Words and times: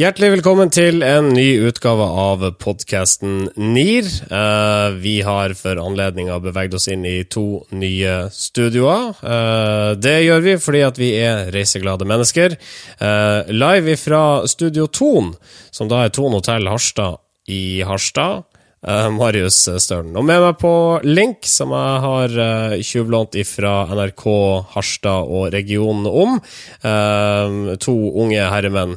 Hjertelig 0.00 0.30
velkommen 0.32 0.70
til 0.72 1.02
en 1.04 1.26
ny 1.34 1.58
utgave 1.68 2.06
av 2.22 2.44
podkasten 2.62 3.50
NIR. 3.60 4.06
Uh, 4.30 4.96
vi 4.96 5.18
har 5.26 5.52
for 5.58 5.76
anledninga 5.76 6.38
beveget 6.40 6.78
oss 6.78 6.86
inn 6.88 7.02
i 7.04 7.18
to 7.28 7.66
nye 7.76 8.14
studioer. 8.32 9.10
Uh, 9.20 9.92
det 10.00 10.14
gjør 10.22 10.40
vi 10.46 10.54
fordi 10.64 10.80
at 10.86 11.00
vi 11.02 11.10
er 11.20 11.50
reiseglade 11.52 12.08
mennesker. 12.08 12.56
Uh, 12.96 13.44
live 13.52 13.98
fra 14.00 14.22
Studio 14.48 14.88
Ton, 14.88 15.34
som 15.68 15.92
da 15.92 16.06
er 16.06 16.14
Ton 16.16 16.32
hotell 16.38 16.72
Harstad 16.72 17.20
i 17.52 17.82
Harstad. 17.84 18.46
Uh, 18.80 19.10
Marius 19.12 19.66
Stølen. 19.84 20.14
Og 20.16 20.24
med 20.24 20.40
meg 20.40 20.56
på 20.56 20.72
link, 21.04 21.44
som 21.44 21.74
jeg 21.76 21.98
har 22.00 22.32
uh, 22.32 22.76
tjuvlånt 22.80 23.36
fra 23.44 23.74
NRK 23.92 24.24
Harstad 24.72 25.28
og 25.28 25.50
regionen 25.52 26.08
om, 26.08 26.38
uh, 26.86 27.74
to 27.76 27.92
unge 28.22 28.40
herremenn 28.40 28.96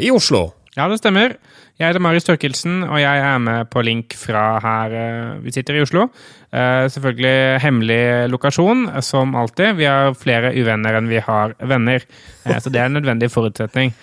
i 0.00 0.08
Oslo. 0.08 0.46
Ja, 0.78 0.86
det 0.88 1.02
stemmer. 1.02 1.36
Jeg 1.78 1.90
heter 1.90 2.02
Marius 2.02 2.24
Tørkelsen, 2.24 2.80
og 2.88 2.96
jeg 3.02 3.20
er 3.22 3.36
med 3.42 3.68
på 3.70 3.84
link 3.84 4.16
fra 4.18 4.46
her 4.64 4.96
vi 5.44 5.52
sitter 5.54 5.76
i 5.76 5.84
Oslo. 5.84 6.08
Selvfølgelig 6.50 7.60
hemmelig 7.62 8.00
lokasjon, 8.32 8.88
som 9.04 9.36
alltid. 9.38 9.76
Vi 9.78 9.86
har 9.86 10.16
flere 10.18 10.50
uvenner 10.56 10.98
enn 10.98 11.12
vi 11.12 11.22
har 11.22 11.54
venner, 11.60 12.02
så 12.48 12.72
det 12.72 12.82
er 12.82 12.90
en 12.90 12.98
nødvendig 12.98 13.30
forutsetning. 13.30 13.94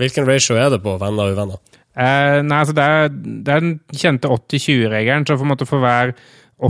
Hvilken 0.00 0.26
ratio 0.26 0.58
er 0.58 0.72
det 0.74 0.82
på 0.82 0.96
venner 0.98 1.30
og 1.30 1.38
uvenner? 1.38 1.62
Uh, 2.00 2.40
nei, 2.46 2.60
altså 2.62 2.74
det 2.76 2.84
er, 2.84 3.10
det 3.12 3.52
er 3.52 3.64
den 3.64 3.74
kjente 3.92 4.30
80-20-regelen. 4.32 5.26
Så 5.28 5.36
for, 5.36 5.66
for, 5.68 5.82
hver 5.84 6.14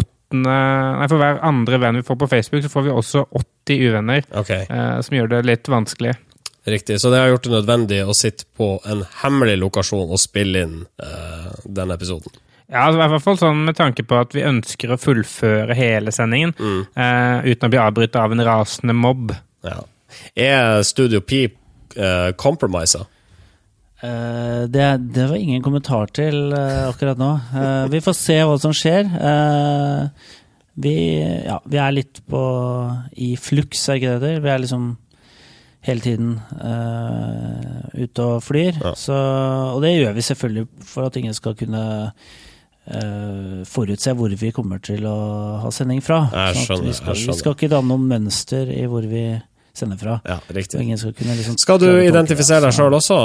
åttende, 0.00 0.56
nei, 0.98 1.06
for 1.06 1.22
hver 1.22 1.38
andre 1.46 1.78
venn 1.82 2.00
vi 2.00 2.06
får 2.06 2.18
på 2.18 2.30
Facebook, 2.32 2.64
så 2.64 2.72
får 2.72 2.88
vi 2.88 2.96
også 2.96 3.24
80 3.30 3.86
uvenner. 3.86 4.26
Okay. 4.42 4.66
Eh, 4.66 4.98
som 5.06 5.16
gjør 5.16 5.30
det 5.36 5.44
litt 5.46 5.70
vanskelig. 5.70 6.16
Riktig. 6.70 6.98
Så 7.00 7.12
det 7.12 7.22
har 7.22 7.30
gjort 7.30 7.46
det 7.46 7.54
nødvendig 7.54 8.00
å 8.04 8.16
sitte 8.16 8.48
på 8.58 8.74
en 8.90 9.04
hemmelig 9.22 9.56
lokasjon 9.62 10.10
og 10.10 10.20
spille 10.20 10.64
inn 10.66 10.80
eh, 11.02 11.52
denne 11.64 11.94
episoden. 11.96 12.34
Ja, 12.70 12.88
altså, 12.88 12.98
i 12.98 13.12
hvert 13.14 13.24
fall 13.24 13.38
sånn 13.38 13.62
med 13.66 13.78
tanke 13.78 14.04
på 14.06 14.18
at 14.18 14.34
vi 14.34 14.44
ønsker 14.46 14.92
å 14.94 14.98
fullføre 15.00 15.74
hele 15.74 16.12
sendingen 16.14 16.52
mm. 16.54 16.82
uten 17.42 17.66
å 17.66 17.70
bli 17.72 17.80
avbrytet 17.82 18.18
av 18.20 18.34
en 18.34 18.44
rasende 18.46 18.94
mobb. 18.94 19.32
Ja. 19.66 19.80
Er 20.38 20.84
Studio 20.86 21.18
P 21.18 21.48
uh, 21.96 22.30
compromiser? 22.38 23.08
Uh, 24.00 24.64
det, 24.64 24.96
det, 25.12 25.26
var 25.28 25.36
ingen 25.36 25.62
kommentar 25.62 26.08
til 26.16 26.54
uh, 26.54 26.88
akkurat 26.88 27.18
nå. 27.20 27.34
Uh, 27.52 27.84
vi 27.92 28.00
får 28.00 28.16
se 28.16 28.38
hva 28.48 28.56
som 28.60 28.72
skjer. 28.76 29.10
Vi, 30.80 30.94
ja, 31.44 31.58
vi, 31.68 31.76
er 31.76 31.92
litt 31.92 32.22
på 32.30 32.40
i 33.20 33.34
fluks, 33.36 33.82
er 33.90 33.98
ikke 33.98 34.14
det 34.14 34.20
det 34.22 34.44
Vi 34.46 34.48
er 34.48 34.62
liksom 34.62 34.84
hele 35.84 36.04
tiden 36.04 36.30
ute 37.96 38.24
og 38.24 38.44
flyr. 38.44 38.78
Ja. 38.78 38.94
Så, 38.96 39.16
og 39.74 39.82
det 39.84 39.94
gjør 39.96 40.14
vi 40.16 40.24
selvfølgelig 40.24 40.64
for 40.88 41.08
at 41.08 41.18
ingen 41.20 41.36
skal 41.36 41.56
kunne 41.58 41.82
forutse 43.68 44.14
hvor 44.16 44.32
vi 44.40 44.50
kommer 44.56 44.80
til 44.84 45.04
å 45.08 45.18
ha 45.64 45.72
sending 45.74 46.00
fra. 46.04 46.22
Sånn 46.56 46.86
vi, 46.86 46.94
skal, 46.96 47.18
vi 47.18 47.36
skal 47.36 47.56
ikke 47.56 47.72
danne 47.72 47.92
noe 47.92 48.00
mønster 48.00 48.72
i 48.72 48.86
hvor 48.88 49.04
vi 49.08 49.26
sender 49.80 50.00
fra. 50.00 50.18
Ja, 50.28 50.38
riktig. 50.52 50.80
Skal, 51.00 51.32
liksom 51.32 51.56
skal, 51.60 51.80
du 51.82 51.88
identifisere 52.04 52.68
deg 52.68 52.76
sjøl 52.76 52.96
også, 52.98 53.16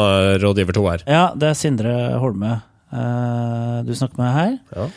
rådgiver 0.42 0.78
to 0.78 0.88
her? 0.88 1.03
Ja, 1.09 1.25
det 1.36 1.52
er 1.52 1.59
Sindre 1.59 1.95
Holme 2.23 2.58
uh, 2.95 3.84
du 3.85 3.96
snakker 3.96 4.22
med 4.22 4.34
her. 4.35 4.57
Ja. 4.75 4.90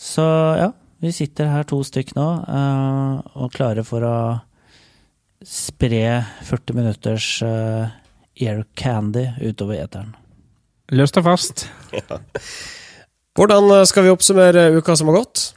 Så 0.00 0.24
ja, 0.58 0.70
vi 1.00 1.12
sitter 1.12 1.52
her 1.52 1.66
to 1.68 1.82
stykk 1.86 2.14
nå 2.16 2.28
uh, 2.44 3.20
og 3.36 3.52
klare 3.54 3.84
for 3.86 4.06
å 4.06 4.16
spre 5.46 6.20
40 6.48 6.76
minutters 6.76 7.28
uh, 7.44 7.88
air 8.40 8.64
candy 8.76 9.28
utover 9.40 9.80
eteren. 9.80 10.14
Løst 10.90 11.16
og 11.20 11.26
fast. 11.28 11.68
Hvordan 13.38 13.70
skal 13.86 14.04
vi 14.04 14.12
oppsummere 14.12 14.70
uka 14.74 14.96
som 14.98 15.08
har 15.10 15.20
gått? 15.22 15.50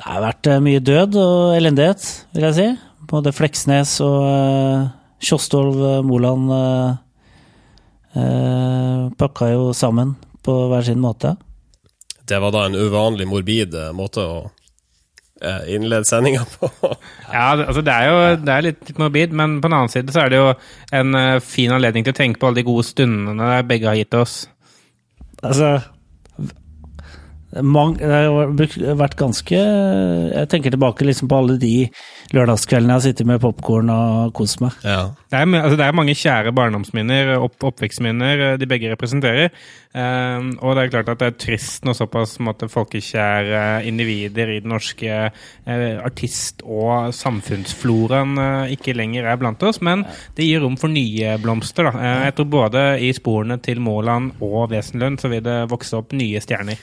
Det 0.00 0.06
har 0.06 0.22
vært 0.24 0.48
mye 0.64 0.80
død 0.80 1.18
og 1.20 1.56
elendighet, 1.58 2.06
vil 2.32 2.46
jeg 2.48 2.56
si. 2.56 2.68
Både 3.10 3.32
Fleksnes 3.34 3.96
og 4.04 4.22
uh, 4.22 4.88
Kjostolv 5.20 5.78
uh, 5.82 5.98
Moland 6.06 6.52
uh, 6.54 6.92
uh, 8.14 9.10
pakka 9.18 9.50
jo 9.50 9.70
sammen 9.76 10.14
på 10.46 10.54
hver 10.70 10.86
sin 10.86 11.02
måte. 11.02 11.34
Det 12.30 12.38
var 12.38 12.54
da 12.54 12.68
en 12.68 12.78
uvanlig 12.78 13.26
morbid 13.28 13.74
måte 13.96 14.22
å 14.22 14.40
innlede 15.72 16.04
sendinga 16.04 16.44
på. 16.52 16.68
ja, 17.32 17.46
altså 17.56 17.80
det 17.82 17.92
er 17.94 18.06
jo 18.06 18.16
det 18.44 18.52
er 18.54 18.64
litt, 18.66 18.82
litt, 18.86 18.98
morbid, 19.00 19.32
men 19.34 19.56
på 19.58 19.70
den 19.70 19.76
annen 19.78 19.92
side 19.92 20.12
så 20.12 20.26
er 20.26 20.32
det 20.32 20.38
jo 20.38 20.50
en 20.98 21.16
fin 21.40 21.72
anledning 21.72 22.04
til 22.04 22.12
å 22.12 22.18
tenke 22.18 22.38
på 22.40 22.50
alle 22.50 22.60
de 22.60 22.66
gode 22.68 22.84
stundene 22.86 23.48
begge 23.66 23.88
har 23.88 23.96
gitt 23.98 24.18
oss. 24.20 24.34
Altså 25.40 25.78
Mang, 27.50 27.96
det 27.98 28.06
har 28.06 28.52
vært 28.94 29.16
ganske 29.18 29.58
Jeg 29.58 30.48
tenker 30.52 30.70
tilbake 30.70 31.02
liksom 31.02 31.26
på 31.30 31.38
alle 31.40 31.56
de 31.58 31.88
lørdagskveldene 32.30 32.94
jeg 32.94 33.00
har 33.00 33.04
sittet 33.08 33.26
med 33.26 33.40
popkorn 33.42 33.90
og 33.90 34.30
kost 34.38 34.60
meg. 34.62 34.76
Ja. 34.86 35.08
Det, 35.26 35.34
er, 35.34 35.48
altså 35.58 35.78
det, 35.80 35.86
er, 35.88 35.96
mange 35.98 36.14
kjære 36.14 36.52
barndomsminner, 36.54 37.32
opp, 37.42 37.56
oppvekstminner, 37.66 38.42
eh, 38.44 38.58
de 38.60 38.68
begge 38.70 38.92
representerer. 38.92 39.50
Um, 39.90 40.52
og 40.62 40.76
det 40.78 40.84
er 40.84 40.92
klart 40.92 41.10
at 41.10 41.18
det 41.18 41.30
er 41.32 41.40
trist 41.42 41.82
når 41.82 41.96
såpass 41.98 42.36
måte, 42.46 42.68
folkekjære 42.70 43.82
individer 43.90 44.52
i 44.54 44.60
den 44.62 44.70
norske 44.70 45.16
uh, 45.32 45.72
artist- 46.06 46.62
og 46.62 47.10
samfunnsfloraen 47.18 48.38
uh, 48.38 48.70
ikke 48.70 48.94
lenger 48.94 49.26
er 49.26 49.42
blant 49.42 49.66
oss. 49.66 49.82
Men 49.82 50.06
det 50.38 50.46
gir 50.46 50.62
rom 50.62 50.78
for 50.78 50.94
nye 50.94 51.34
blomster. 51.42 51.90
Da. 51.90 51.96
Uh, 51.98 52.22
jeg 52.28 52.38
tror 52.38 52.50
både 52.54 52.86
i 53.02 53.10
sporene 53.16 53.58
til 53.58 53.82
Måland 53.82 54.36
og 54.38 54.70
Wesenlund 54.70 55.18
så 55.18 55.34
vil 55.34 55.42
det 55.50 55.64
vokse 55.74 55.98
opp 55.98 56.14
nye 56.14 56.38
stjerner. 56.46 56.78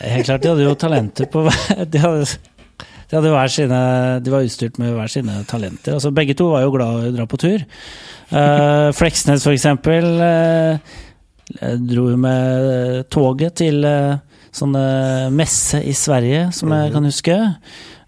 Helt 0.00 0.26
klart, 0.26 0.42
de 0.42 0.52
hadde 0.52 0.64
jo 0.64 0.78
talenter 0.78 1.28
på 1.30 1.44
de 1.92 2.00
hadde, 2.00 2.24
de, 2.24 3.12
hadde 3.12 3.32
hver 3.34 3.52
sine, 3.52 3.80
de 4.24 4.32
var 4.32 4.46
utstyrt 4.46 4.80
med 4.80 4.94
hver 4.96 5.12
sine 5.12 5.42
talenter. 5.48 5.98
Altså, 5.98 6.12
begge 6.16 6.36
to 6.38 6.48
var 6.54 6.64
jo 6.64 6.74
glad 6.74 7.04
i 7.04 7.10
å 7.10 7.14
dra 7.18 7.28
på 7.28 7.40
tur. 7.42 7.64
Uh, 8.32 8.88
Fleksnes, 8.96 9.44
for 9.44 9.52
eksempel, 9.52 10.08
uh, 10.16 11.76
dro 11.76 12.08
jo 12.14 12.20
med 12.20 13.04
toget 13.12 13.60
til 13.60 13.84
uh, 13.84 14.16
sånn 14.52 14.76
messe 15.36 15.82
i 15.84 15.92
Sverige, 15.96 16.48
som 16.56 16.72
jeg 16.72 16.92
kan 16.96 17.08
huske. 17.08 17.38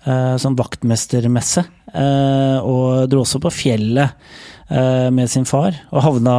Uh, 0.05 0.34
sånn 0.41 0.56
vaktmestermesse. 0.56 1.65
og 1.94 3.06
dro 3.06 3.21
også 3.23 3.39
på 3.39 3.53
fjellet 3.55 4.17
med 4.69 5.29
sin 5.29 5.45
far, 5.45 5.77
og 5.93 6.03
havna 6.07 6.35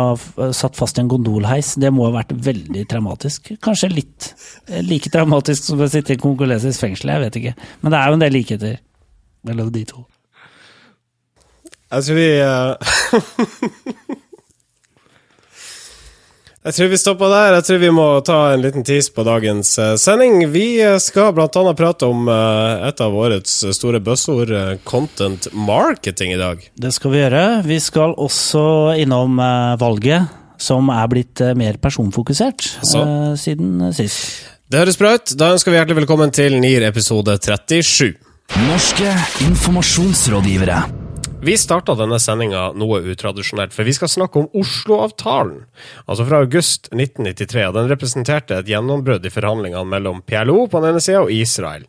satt 0.57 0.77
fast 0.79 0.97
i 0.97 1.03
en 1.03 1.11
gondolheis. 1.11 1.75
Det 1.77 1.91
må 1.93 2.07
ha 2.07 2.15
vært 2.15 2.33
veldig 2.47 2.85
traumatisk. 2.89 3.51
Kanskje 3.63 3.91
litt 3.93 4.31
eh, 4.69 4.81
like 4.85 5.11
traumatisk 5.13 5.67
som 5.69 5.83
å 5.83 5.89
sitte 5.91 6.15
i 6.15 6.21
kongolesisk 6.21 6.81
fengsel, 6.87 7.13
jeg 7.13 7.25
vet 7.27 7.39
ikke. 7.41 7.55
Men 7.83 7.93
det 7.93 8.01
er 8.01 8.09
jo 8.09 8.17
en 8.17 8.25
del 8.25 8.37
likheter 8.39 8.75
mellom 9.45 9.71
de 9.73 9.85
to. 9.93 10.05
Jeg 11.93 12.07
tror 12.07 12.17
vi 12.17 12.29
uh... 12.41 14.15
Jeg 16.65 16.73
tror 16.73 16.87
vi 16.89 16.97
stopper 16.97 17.29
der. 17.29 17.55
Jeg 17.59 17.65
tror 17.67 17.77
vi 17.83 17.89
må 17.93 18.05
ta 18.25 18.37
en 18.55 18.63
liten 18.63 18.85
tis 18.85 19.11
på 19.13 19.21
dagens 19.27 19.75
uh, 19.77 19.91
sending. 20.01 20.47
Vi 20.49 20.79
uh, 20.81 20.95
skal 20.97 21.29
bl.a. 21.37 21.47
prate 21.77 22.09
om 22.09 22.25
uh, 22.25 22.87
et 22.87 23.03
av 23.05 23.13
årets 23.13 23.59
store 23.77 24.01
buzzord, 24.01 24.49
content 24.87 25.45
marketing, 25.53 26.33
i 26.33 26.41
dag. 26.41 26.65
Det 26.73 26.93
skal 26.95 27.13
vi 27.13 27.21
gjøre. 27.21 27.45
Vi 27.69 27.77
skal 27.83 28.17
også 28.17 28.65
innom 28.97 29.37
valget, 29.77 30.33
som 30.57 30.89
er 30.89 31.05
blitt 31.11 31.45
mer 31.53 31.77
personfokusert 31.77 32.71
siden 32.81 33.91
sist. 33.93 34.47
Det 34.65 34.81
høres 34.81 34.97
bra 34.97 35.13
ut. 35.19 35.37
Da 35.37 35.53
ønsker 35.53 35.69
vi 35.69 35.77
hjertelig 35.77 36.01
velkommen 36.01 36.33
til 36.33 36.57
NIR 36.57 36.89
episode 36.89 37.37
37. 37.37 38.15
Norske 38.65 39.17
informasjonsrådgivere. 39.51 41.04
Vi 41.45 41.53
starta 41.61 41.93
denne 41.93 42.17
sendinga 42.17 42.71
noe 42.73 43.03
utradisjonelt, 43.05 43.73
for 43.75 43.85
vi 43.85 43.93
skal 43.93 44.09
snakke 44.09 44.39
om 44.41 44.47
Oslo-avtalen. 44.57 45.59
Altså 46.09 46.25
fra 46.25 46.39
august 46.41 46.87
1993. 46.89 47.65
Den 47.75 47.89
representerte 47.91 48.55
et 48.57 48.71
gjennombrudd 48.71 49.27
i 49.27 49.29
forhandlingene 49.29 49.85
mellom 49.85 50.23
PLO 50.25 50.63
på 50.65 50.81
den 50.81 50.95
ene 50.95 51.03
sida 51.05 51.19
og 51.21 51.29
Israel. 51.29 51.83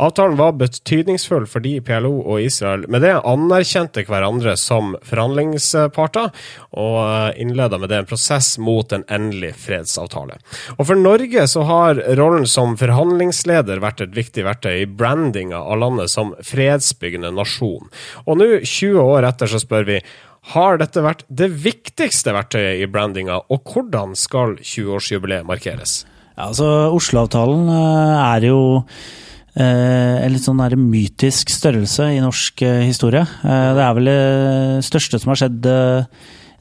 Avtalen 0.00 0.38
var 0.38 0.54
betydningsfull 0.56 1.44
fordi 1.44 1.74
PLO 1.84 2.14
og 2.22 2.40
Israel 2.40 2.86
med 2.88 3.04
det 3.04 3.18
anerkjente 3.18 4.06
hverandre 4.08 4.54
som 4.56 4.94
forhandlingsparter, 5.04 6.32
og 6.80 6.96
eh, 7.02 7.42
innleda 7.44 7.82
med 7.82 7.92
det 7.92 8.00
en 8.00 8.08
prosess 8.08 8.54
mot 8.56 8.96
en 8.96 9.04
endelig 9.12 9.52
fredsavtale. 9.66 10.40
Og 10.78 10.88
for 10.88 10.96
Norge 10.96 11.44
så 11.52 11.66
har 11.68 12.00
rollen 12.16 12.48
som 12.48 12.78
forhandlingsleder 12.80 13.84
vært 13.84 14.00
et 14.06 14.16
viktig 14.16 14.48
verktøy 14.48 14.86
i 14.86 14.88
brandinga 14.88 15.60
av 15.60 15.84
landet 15.84 16.16
som 16.16 16.32
fredsbyggende 16.40 17.34
nasjon. 17.36 17.92
Og 18.24 18.40
nå, 18.40 18.50
20 18.64 19.01
år 19.04 19.28
etter 19.28 19.50
så 19.50 19.60
spør 19.62 19.88
vi 19.88 19.98
har 20.52 20.78
dette 20.80 21.02
vært 21.04 21.22
det 21.30 21.48
viktigste 21.62 22.34
verktøyet 22.34 22.82
i 22.82 22.88
brandinga, 22.90 23.38
og 23.46 23.62
hvordan 23.68 24.16
skal 24.18 24.56
20-årsjubileet 24.58 25.46
markeres? 25.46 26.02
Ja, 26.32 26.48
altså 26.48 26.68
Oslo-avtalen 26.96 27.68
eh, 27.70 28.14
er 28.24 28.46
jo 28.48 28.60
eh, 29.54 30.24
en 30.24 30.32
litt 30.32 30.42
sånn 30.42 30.62
mytisk 30.82 31.52
størrelse 31.52 32.08
i 32.16 32.22
norsk 32.24 32.64
eh, 32.66 32.84
historie. 32.88 33.22
Det 33.44 33.84
er 33.86 33.98
vel 33.98 34.10
det 34.10 34.86
største 34.88 35.22
som 35.22 35.34
har 35.34 35.44
skjedd 35.44 35.68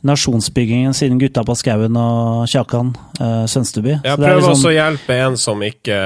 nasjonsbyggingen 0.07 0.95
siden 0.97 1.19
Gutta 1.21 1.43
på 1.45 1.55
skauen 1.57 1.97
og 1.97 2.47
Kjakan 2.49 2.93
uh, 3.19 3.45
Sønsteby. 3.49 3.99
Jeg 4.01 4.09
er 4.09 4.17
prøver 4.17 4.39
liksom- 4.39 4.55
også 4.55 4.71
å 4.71 4.73
hjelpe 4.73 5.17
en 5.27 5.37
som 5.37 5.61
ikke 5.61 5.99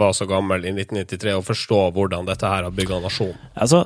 var 0.00 0.14
så 0.16 0.26
gammel 0.28 0.64
i 0.64 0.72
1993, 0.72 1.34
å 1.36 1.44
forstå 1.44 1.80
hvordan 1.92 2.24
dette 2.24 2.48
her 2.48 2.64
har 2.64 2.72
bygga 2.72 3.02
nasjon. 3.04 3.34
Altså, 3.54 3.84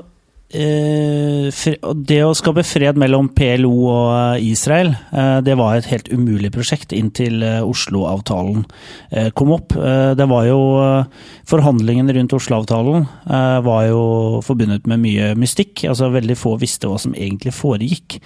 det 0.49 2.19
å 2.25 2.33
skape 2.37 2.63
fred 2.65 2.97
mellom 2.97 3.29
PLO 3.37 3.73
og 3.93 4.07
eh, 4.15 4.47
Israel, 4.49 4.95
eh, 5.13 5.41
det 5.45 5.59
var 5.61 5.77
et 5.77 5.89
helt 5.91 6.09
umulig 6.09 6.49
prosjekt 6.55 6.95
inntil 6.97 7.43
eh, 7.45 7.61
Oslo-avtalen 7.61 8.65
eh, 9.13 9.29
kom 9.37 9.53
opp. 9.53 9.77
Eh, 9.77 10.15
det 10.17 10.29
var 10.31 10.49
jo 10.49 10.61
eh, 10.81 11.27
Forhandlingene 11.49 12.17
rundt 12.17 12.33
Oslo-avtalen 12.37 13.05
eh, 13.05 13.59
var 13.67 13.83
jo 13.91 14.03
forbundet 14.45 14.89
med 14.89 15.05
mye 15.05 15.35
mystikk. 15.37 15.85
altså 15.85 16.09
Veldig 16.17 16.39
få 16.41 16.57
visste 16.61 16.89
hva 16.89 16.97
som 17.01 17.13
egentlig 17.13 17.53
foregikk. 17.53 18.17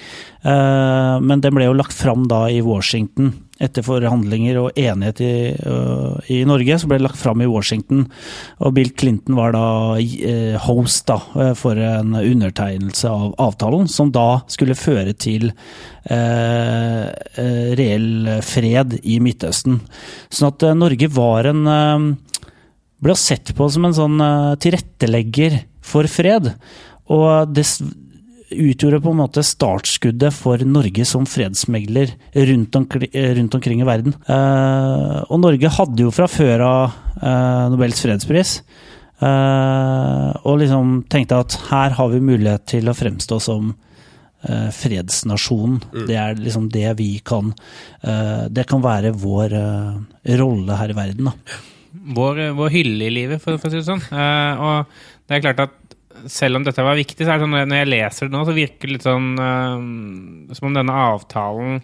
Eh, 0.46 1.16
men 1.18 1.42
den 1.42 1.58
ble 1.58 1.66
jo 1.66 1.78
lagt 1.78 1.98
fram 1.98 2.28
da 2.30 2.44
i 2.46 2.62
Washington 2.62 3.34
etter 3.62 3.84
forhandlinger 3.86 4.58
og 4.60 4.78
enighet 4.78 5.22
i, 5.22 5.34
øh, 5.54 6.18
i 6.32 6.40
Norge, 6.48 6.78
så 6.80 6.88
ble 6.90 6.98
lagt 7.02 7.20
fram 7.20 7.42
i 7.42 7.48
Washington. 7.50 8.04
Og 8.62 8.74
Bill 8.76 8.90
Clinton 8.98 9.38
var 9.38 9.54
da 9.56 9.64
eh, 10.00 10.56
host 10.66 11.06
da, 11.10 11.20
eh, 11.38 11.52
for 11.58 11.78
en 11.78 12.16
undertegnelse 12.18 13.10
av 13.10 13.34
avtalen, 13.42 13.88
som 13.90 14.12
da 14.14 14.42
skulle 14.52 14.78
føre 14.78 15.14
til 15.14 15.50
eh, 16.10 17.06
reell 17.78 18.38
fred 18.46 18.98
i 19.02 19.18
Midtøsten. 19.22 19.80
Sånn 20.32 20.52
at 20.52 20.68
Norge 20.78 21.10
var 21.12 21.50
en 21.52 21.64
ble 23.02 23.14
sett 23.18 23.50
på 23.58 23.66
som 23.72 23.86
en 23.88 23.96
sånn 23.96 24.22
tilrettelegger 24.62 25.62
for 25.82 26.06
fred. 26.10 26.52
Og 27.10 27.50
det 27.50 27.66
utgjorde 28.54 29.00
på 29.02 29.12
en 29.12 29.20
måte 29.20 29.44
startskuddet 29.46 30.34
for 30.36 30.62
Norge 30.66 31.04
som 31.08 31.26
fredsmegler 31.28 32.14
rundt, 32.48 32.76
omkring, 32.78 33.12
rundt 33.38 33.54
omkring 33.58 33.82
i 33.82 33.86
verden. 33.88 34.16
Eh, 34.26 35.18
og 35.26 35.40
Norge 35.42 35.70
hadde 35.76 36.04
jo 36.04 36.12
fra 36.14 36.28
før 36.30 36.64
av 36.66 36.96
eh, 37.20 37.64
Nobels 37.72 38.02
fredspris. 38.04 38.56
eh, 39.22 40.28
og 40.42 40.60
liksom 40.62 41.02
tenkte 41.12 41.40
at 41.44 41.58
her 41.70 41.96
har 41.98 42.12
vi 42.12 42.22
mulighet 42.24 42.66
til 42.76 42.90
å 42.90 42.96
fremstå 42.96 43.40
som 43.42 43.74
fredsnasjonen. 44.42 45.76
Det 46.08 46.16
er 46.18 46.32
liksom 46.34 46.64
det 46.74 46.88
vi 46.98 47.20
kan 47.22 47.52
Det 48.50 48.64
kan 48.66 48.80
være 48.82 49.12
vår 49.14 49.52
rolle 50.40 50.78
her 50.80 50.90
i 50.90 50.96
verden, 50.98 51.28
da. 51.30 51.60
vår, 52.16 52.40
vår 52.58 52.72
hylle 52.74 53.06
i 53.06 53.12
livet, 53.14 53.38
for, 53.38 53.54
for 53.62 53.70
å 53.70 53.70
si 53.70 53.78
det 53.78 53.86
sånn. 53.86 54.02
Og 54.02 54.90
det 55.28 55.36
er 55.38 55.44
klart 55.46 55.62
at 55.62 55.76
selv 56.30 56.60
om 56.60 56.64
dette 56.66 56.84
var 56.84 56.98
viktig, 56.98 57.24
så 57.24 57.34
er 57.34 57.40
det 57.40 57.46
sånn 57.46 57.58
når 57.58 57.82
jeg 57.82 57.90
leser 57.90 58.28
det 58.28 58.36
nå, 58.36 58.46
så 58.46 58.56
virker 58.56 58.88
det 58.88 58.96
litt 58.96 59.06
sånn 59.06 59.28
uh, 59.40 60.54
som 60.56 60.70
om 60.70 60.78
denne 60.78 61.02
avtalen 61.10 61.82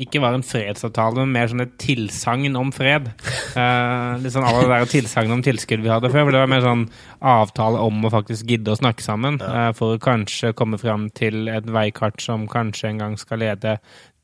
ikke 0.00 0.20
var 0.22 0.36
en 0.36 0.44
fredsavtale, 0.46 1.24
men 1.24 1.34
mer 1.34 1.50
sånn 1.50 1.64
et 1.64 1.72
tilsagn 1.80 2.56
om 2.58 2.70
fred. 2.72 3.10
Uh, 3.56 4.16
litt 4.22 4.34
sånn 4.34 4.46
alle 4.46 4.64
det 4.64 4.70
der 4.72 4.92
tilsagn 4.94 5.34
om 5.34 5.42
tilskudd 5.44 5.82
vi 5.84 5.92
hadde 5.92 6.10
før. 6.12 6.26
For 6.26 6.34
det 6.34 6.42
var 6.42 6.52
mer 6.52 6.64
sånn 6.64 6.86
avtale 7.32 7.82
om 7.84 8.06
å 8.06 8.12
faktisk 8.12 8.48
gidde 8.48 8.72
å 8.72 8.78
snakke 8.80 9.04
sammen. 9.04 9.40
Uh, 9.42 9.70
for 9.76 9.96
å 9.96 10.02
kanskje 10.02 10.54
komme 10.56 10.80
fram 10.80 11.08
til 11.16 11.50
et 11.52 11.68
veikart 11.68 12.22
som 12.24 12.48
kanskje 12.50 12.92
en 12.92 13.02
gang 13.04 13.18
skal 13.20 13.42
lede 13.44 13.76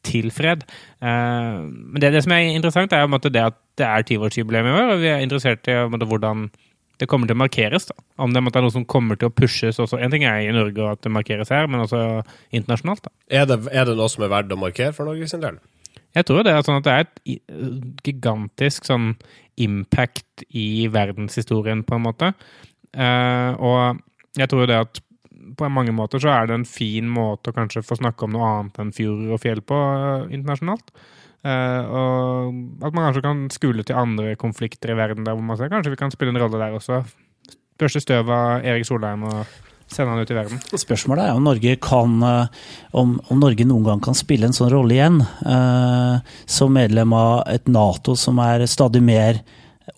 til 0.07 0.31
fred. 0.35 0.65
Uh, 1.03 1.67
men 1.67 2.01
det, 2.01 2.15
det 2.15 2.25
som 2.25 2.37
er 2.37 2.55
interessant, 2.55 2.95
er 2.95 3.05
jo 3.05 3.21
det 3.27 3.45
at 3.51 3.59
det 3.77 3.91
er 3.91 4.07
tiårsjubileum 4.09 4.71
i 4.71 4.77
år, 4.77 4.95
og 4.95 5.03
vi 5.03 5.13
er 5.13 5.25
interessert 5.25 5.69
i 5.69 5.77
måte, 5.91 6.09
hvordan 6.09 6.49
det 7.01 7.09
kommer 7.11 7.29
til 7.29 7.37
å 7.37 7.43
markeres. 7.43 7.89
da. 7.91 7.97
Om 8.25 8.33
det 8.33 8.41
er 8.41 8.65
noe 8.65 8.73
som 8.75 8.87
kommer 8.89 9.19
til 9.21 9.29
å 9.29 9.35
pushes 9.35 9.79
også. 9.83 10.01
En 10.01 10.13
ting 10.13 10.25
er 10.25 10.43
i 10.45 10.53
Norge 10.55 10.83
og 10.83 10.95
at 10.95 11.05
det 11.05 11.13
markeres 11.13 11.53
her, 11.53 11.69
men 11.69 11.85
også 11.85 12.03
internasjonalt. 12.51 13.05
da. 13.05 13.15
Er 13.29 13.49
det, 13.51 13.61
er 13.73 13.89
det 13.89 13.97
noe 13.99 14.09
som 14.13 14.25
er 14.25 14.33
verdt 14.33 14.55
å 14.55 14.61
markere 14.61 14.97
for 14.97 15.09
Norge 15.09 15.29
sin 15.29 15.45
del? 15.45 15.59
Jeg 16.17 16.25
tror 16.25 16.47
det 16.47 16.55
er 16.55 16.63
sånn 16.65 16.79
at 16.81 16.87
det 16.87 16.95
er 16.95 17.05
et 17.05 18.07
gigantisk 18.07 18.87
sånn 18.89 19.11
impact 19.61 20.47
i 20.57 20.87
verdenshistorien, 20.93 21.83
på 21.85 21.97
en 21.97 22.07
måte. 22.07 22.31
Uh, 22.97 23.53
og 23.61 24.01
jeg 24.41 24.49
tror 24.53 24.69
det 24.69 24.79
at 24.81 25.03
på 25.57 25.69
mange 25.69 25.93
måter 25.95 26.21
så 26.21 26.33
er 26.33 26.49
det 26.49 26.57
en 26.57 26.69
fin 26.69 27.09
måte 27.09 27.53
å 27.53 27.57
kanskje 27.57 27.85
få 27.85 27.99
snakke 28.01 28.25
om 28.25 28.33
noe 28.35 28.49
annet 28.49 28.81
enn 28.83 28.95
fjord 28.97 29.29
og 29.37 29.43
fjell 29.43 29.61
på 29.65 29.77
uh, 29.77 30.25
internasjonalt. 30.33 30.91
Eh, 31.47 31.95
og 31.95 32.57
at 32.83 32.97
man 32.97 33.09
kanskje 33.09 33.25
kan 33.27 33.45
skule 33.55 33.85
til 33.87 33.99
andre 33.99 34.35
konflikter 34.41 34.93
i 34.93 34.99
verden 34.99 35.27
der 35.27 35.37
hvor 35.37 35.47
man 35.47 35.59
ser 35.59 35.71
kanskje 35.71 35.95
vi 35.95 36.01
kan 36.01 36.15
spille 36.15 36.35
en 36.35 36.43
rolle 36.43 36.61
der 36.63 36.75
også. 36.75 37.05
Børste 37.79 38.03
støv 38.03 38.31
av 38.33 38.65
Erik 38.67 38.87
Solheim 38.89 39.27
og 39.29 39.45
sende 39.87 40.11
han 40.11 40.25
ut 40.25 40.33
i 40.33 40.37
verden. 40.37 40.63
Spørsmålet 40.73 41.29
er 41.29 41.37
om 41.37 41.45
Norge 41.47 41.77
kan 41.83 42.17
eh, 42.27 42.65
om, 42.99 43.19
om 43.31 43.43
Norge 43.43 43.69
noen 43.69 43.87
gang 43.87 44.03
kan 44.03 44.19
spille 44.19 44.49
en 44.49 44.57
sånn 44.57 44.73
rolle 44.73 44.97
igjen. 44.97 45.21
eh, 45.23 46.33
som 46.51 46.75
medlem 46.75 47.15
av 47.15 47.45
et 47.53 47.71
Nato 47.71 48.17
som 48.19 48.41
er 48.43 48.67
stadig 48.71 49.05
mer 49.05 49.43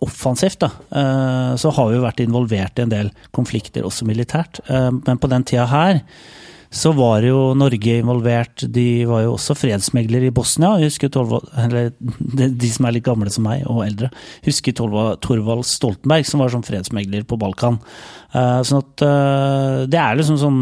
offensivt. 0.04 0.60
Da. 0.60 0.70
Eh, 1.00 1.54
så 1.56 1.72
har 1.72 1.88
vi 1.88 1.96
jo 1.96 2.04
vært 2.04 2.20
involvert 2.24 2.78
i 2.78 2.84
en 2.84 2.92
del 2.92 3.14
konflikter, 3.34 3.86
også 3.88 4.08
militært. 4.08 4.60
Eh, 4.68 4.90
men 4.98 5.22
på 5.22 5.30
den 5.32 5.46
tida 5.48 5.64
her 5.70 6.02
så 6.70 6.92
var 6.92 7.24
jo 7.24 7.54
Norge 7.56 7.94
involvert. 8.02 8.64
De 8.68 9.06
var 9.08 9.22
jo 9.24 9.34
også 9.36 9.56
fredsmeglere 9.56 10.28
i 10.28 10.34
Bosnia. 10.34 10.74
Husker 10.82 11.08
Torvald, 11.12 11.48
eller 11.56 11.90
de, 11.98 12.70
som 12.72 12.88
er 12.88 12.98
litt 12.98 13.06
gamle 13.06 13.32
som 13.32 13.46
meg, 13.48 13.64
og 13.70 13.86
eldre, 13.86 14.10
husker 14.44 14.76
Torvald, 14.76 15.22
Torvald 15.24 15.64
Stoltenberg, 15.68 16.28
som 16.28 16.44
var 16.44 16.52
sånn 16.52 16.66
fredsmegler 16.66 17.24
på 17.28 17.40
Balkan. 17.40 17.80
Uh, 18.34 18.60
sånn 18.68 18.84
at 18.84 19.06
uh, 19.06 19.88
det 19.88 19.96
er 19.96 20.18
liksom 20.18 20.36
sånn 20.36 20.56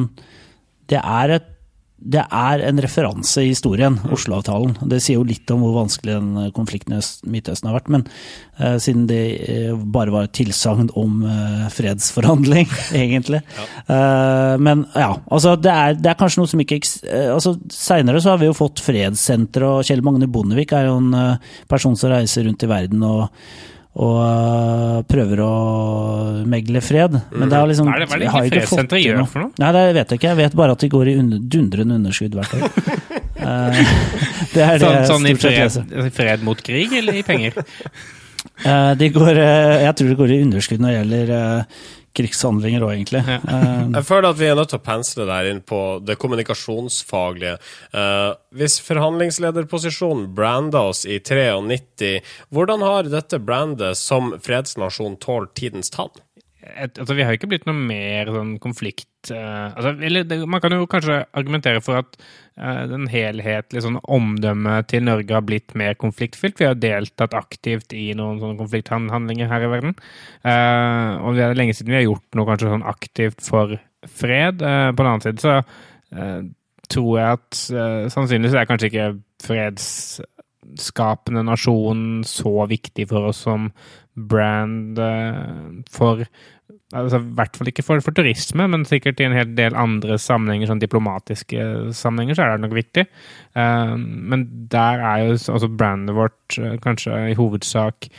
Det 0.86 1.00
er 1.02 1.32
et 1.34 1.48
det 1.96 2.22
er 2.22 2.62
en 2.66 2.80
referanse 2.82 3.40
i 3.42 3.50
historien, 3.50 3.96
Oslo-avtalen. 4.12 4.74
Det 4.90 5.00
sier 5.02 5.16
jo 5.16 5.26
litt 5.26 5.50
om 5.50 5.62
hvor 5.64 5.78
vanskelig 5.78 6.18
den 6.18 6.50
konflikten 6.56 6.98
i 6.98 7.00
Midtøsten 7.32 7.70
har 7.70 7.78
vært. 7.78 7.88
Men 7.92 8.04
uh, 8.60 8.76
siden 8.82 9.06
det 9.08 9.22
eh, 9.48 9.72
bare 9.72 10.12
var 10.12 10.28
et 10.28 10.34
tilsagn 10.36 10.90
om 10.98 11.22
uh, 11.24 11.66
fredsforhandling, 11.72 12.68
egentlig. 13.02 13.40
Eh, 13.86 14.54
men 14.62 14.84
ja, 14.94 15.12
altså 15.30 15.54
det 15.60 15.72
er, 15.72 15.96
det 15.98 16.10
er 16.10 16.18
kanskje 16.20 16.42
noe 16.42 16.50
som 16.50 16.62
ikke 16.62 16.78
eh, 16.82 17.30
altså 17.32 17.54
Seinere 17.72 18.20
så 18.22 18.34
har 18.34 18.42
vi 18.42 18.50
jo 18.50 18.56
fått 18.56 18.82
fredssenter, 18.84 19.64
og 19.66 19.86
Kjell 19.86 20.04
Magne 20.06 20.28
Bondevik 20.30 20.74
er 20.76 20.90
jo 20.90 20.98
en 21.00 21.16
eh, 21.16 21.54
person 21.70 21.96
som 21.98 22.12
reiser 22.12 22.46
rundt 22.46 22.64
i 22.66 22.70
verden 22.70 23.04
og 23.06 23.26
og 23.96 24.16
øh, 24.20 25.02
prøver 25.08 25.40
å 25.40 25.52
megle 26.46 26.82
fred. 26.84 27.14
Men 27.32 27.48
det 27.48 27.56
har 27.56 27.66
liksom 27.70 27.86
Hva 27.88 27.94
er 27.96 28.02
det- 28.04 28.10
er 28.12 28.18
det 28.20 28.26
ikke 28.28 28.50
fredssenteret 28.60 29.04
gjør 29.06 29.16
noe. 29.22 29.30
for 29.32 29.40
noe? 29.46 29.52
Nei, 29.62 29.70
det 29.72 29.84
vet 29.96 30.10
jeg 30.12 30.18
ikke. 30.20 30.28
Jeg 30.34 30.36
vet 30.42 30.56
bare 30.60 30.74
at 30.76 30.84
de 30.84 30.88
går 30.92 31.08
i 31.08 31.14
under, 31.22 31.38
dundrende 31.56 31.96
underskudd 32.00 32.36
hvert 32.36 32.54
år. 32.58 32.68
Eh, 33.36 33.76
det 34.54 34.62
er 34.64 34.78
det 34.80 34.86
Sånn, 34.86 35.02
sånn 35.06 35.26
i 35.28 35.34
fred, 35.36 35.58
leser. 35.60 36.06
fred 36.16 36.42
mot 36.42 36.60
krig, 36.64 36.90
eller 36.98 37.14
i 37.14 37.22
penger? 37.22 37.52
Eh, 38.64 38.94
de 38.98 39.08
går, 39.12 39.36
eh, 39.38 39.82
jeg 39.84 39.94
tror 39.98 40.08
det 40.08 40.16
går 40.18 40.32
i 40.32 40.38
underskudd 40.46 40.80
når 40.82 40.88
det 40.88 40.96
gjelder 40.96 41.32
eh, 41.36 41.82
krigshandlinger 42.16 42.84
òg, 42.86 42.92
egentlig. 42.96 43.22
Ja. 43.28 43.38
Eh, 43.44 43.82
Jeg 43.96 44.06
føler 44.08 44.30
at 44.30 44.40
vi 44.40 44.48
er 44.50 44.56
nødt 44.58 44.72
til 44.72 44.80
å 44.80 44.86
pensle 44.86 45.26
der 45.28 45.50
inn 45.50 45.62
på 45.66 45.80
det 46.04 46.18
kommunikasjonsfaglige. 46.22 47.56
Eh, 47.92 48.30
hvis 48.56 48.78
forhandlingslederposisjonen 48.86 50.30
branda 50.36 50.86
oss 50.90 51.04
i 51.06 51.18
93, 51.20 52.20
hvordan 52.50 52.84
har 52.86 53.10
dette 53.12 53.38
brandet 53.42 53.96
som 54.00 54.34
fredsnasjon 54.42 55.18
tålt 55.22 55.54
tidens 55.58 55.92
tann? 55.94 56.12
Altså, 56.74 57.14
vi 57.16 57.24
har 57.26 57.36
ikke 57.36 57.48
blitt 57.50 57.66
noe 57.68 57.76
mer 57.76 58.30
sånn 58.32 58.54
konflikt 58.62 59.30
uh, 59.32 59.72
altså, 59.72 59.92
eller 60.06 60.26
det, 60.28 60.38
Man 60.48 60.62
kan 60.62 60.74
jo 60.74 60.86
kanskje 60.90 61.24
argumentere 61.36 61.82
for 61.84 62.00
at 62.00 62.16
uh, 62.18 62.84
den 62.90 63.06
helhetlige 63.12 63.84
sånn 63.84 63.98
omdømmet 64.02 64.88
til 64.92 65.02
Norge 65.06 65.36
har 65.36 65.44
blitt 65.46 65.70
mer 65.78 65.94
konfliktfylt. 66.00 66.60
Vi 66.60 66.68
har 66.68 66.80
deltatt 66.80 67.36
aktivt 67.38 67.88
i 67.96 68.08
noen 68.18 68.40
sånne 68.42 68.60
konflikthandlinger 68.60 69.50
her 69.50 69.66
i 69.66 69.72
verden. 69.72 69.92
Uh, 70.46 71.12
og 71.22 71.30
det 71.38 71.44
er 71.46 71.58
lenge 71.58 71.76
siden 71.76 71.92
vi 71.94 72.00
har 72.00 72.08
gjort 72.08 72.38
noe 72.38 72.48
kanskje 72.50 72.72
sånn 72.74 72.90
aktivt 72.94 73.40
for 73.46 73.66
fred. 74.06 74.56
På 74.62 75.02
den 75.02 75.10
annen 75.10 75.24
side 75.24 75.40
så 75.42 75.54
tror 76.86 77.12
jeg 77.18 77.38
at 77.40 77.52
sannsynligvis 78.14 78.54
er 78.54 78.68
kanskje 78.68 78.88
ikke 78.92 79.08
fredsskapende 79.42 81.42
nasjon 81.48 82.22
så 82.28 82.52
viktig 82.70 83.04
for 83.10 83.20
oss 83.32 83.40
som 83.48 83.60
brand 84.16 84.98
eh, 84.98 85.82
for 85.92 86.22
altså, 86.94 87.20
I 87.20 87.34
hvert 87.38 87.58
fall 87.58 87.70
ikke 87.70 87.84
for, 87.86 88.02
for 88.04 88.16
turisme, 88.16 88.68
men 88.72 88.86
sikkert 88.88 89.20
i 89.20 89.26
en 89.28 89.36
hel 89.36 89.52
del 89.58 89.76
andre 89.78 90.18
sammenhenger, 90.20 90.70
sånn 90.70 90.82
diplomatiske 90.82 91.92
sammenhenger, 91.96 92.38
så 92.38 92.46
er 92.46 92.54
det 92.54 92.66
nok 92.66 92.78
viktig. 92.78 93.06
Eh, 93.58 93.96
men 93.96 94.46
der 94.72 95.04
er 95.12 95.26
jo 95.26 95.36
også 95.56 95.70
brandet 95.72 96.16
vårt 96.16 96.58
eh, 96.60 96.78
kanskje 96.82 97.26
i 97.32 97.38
hovedsak 97.38 98.10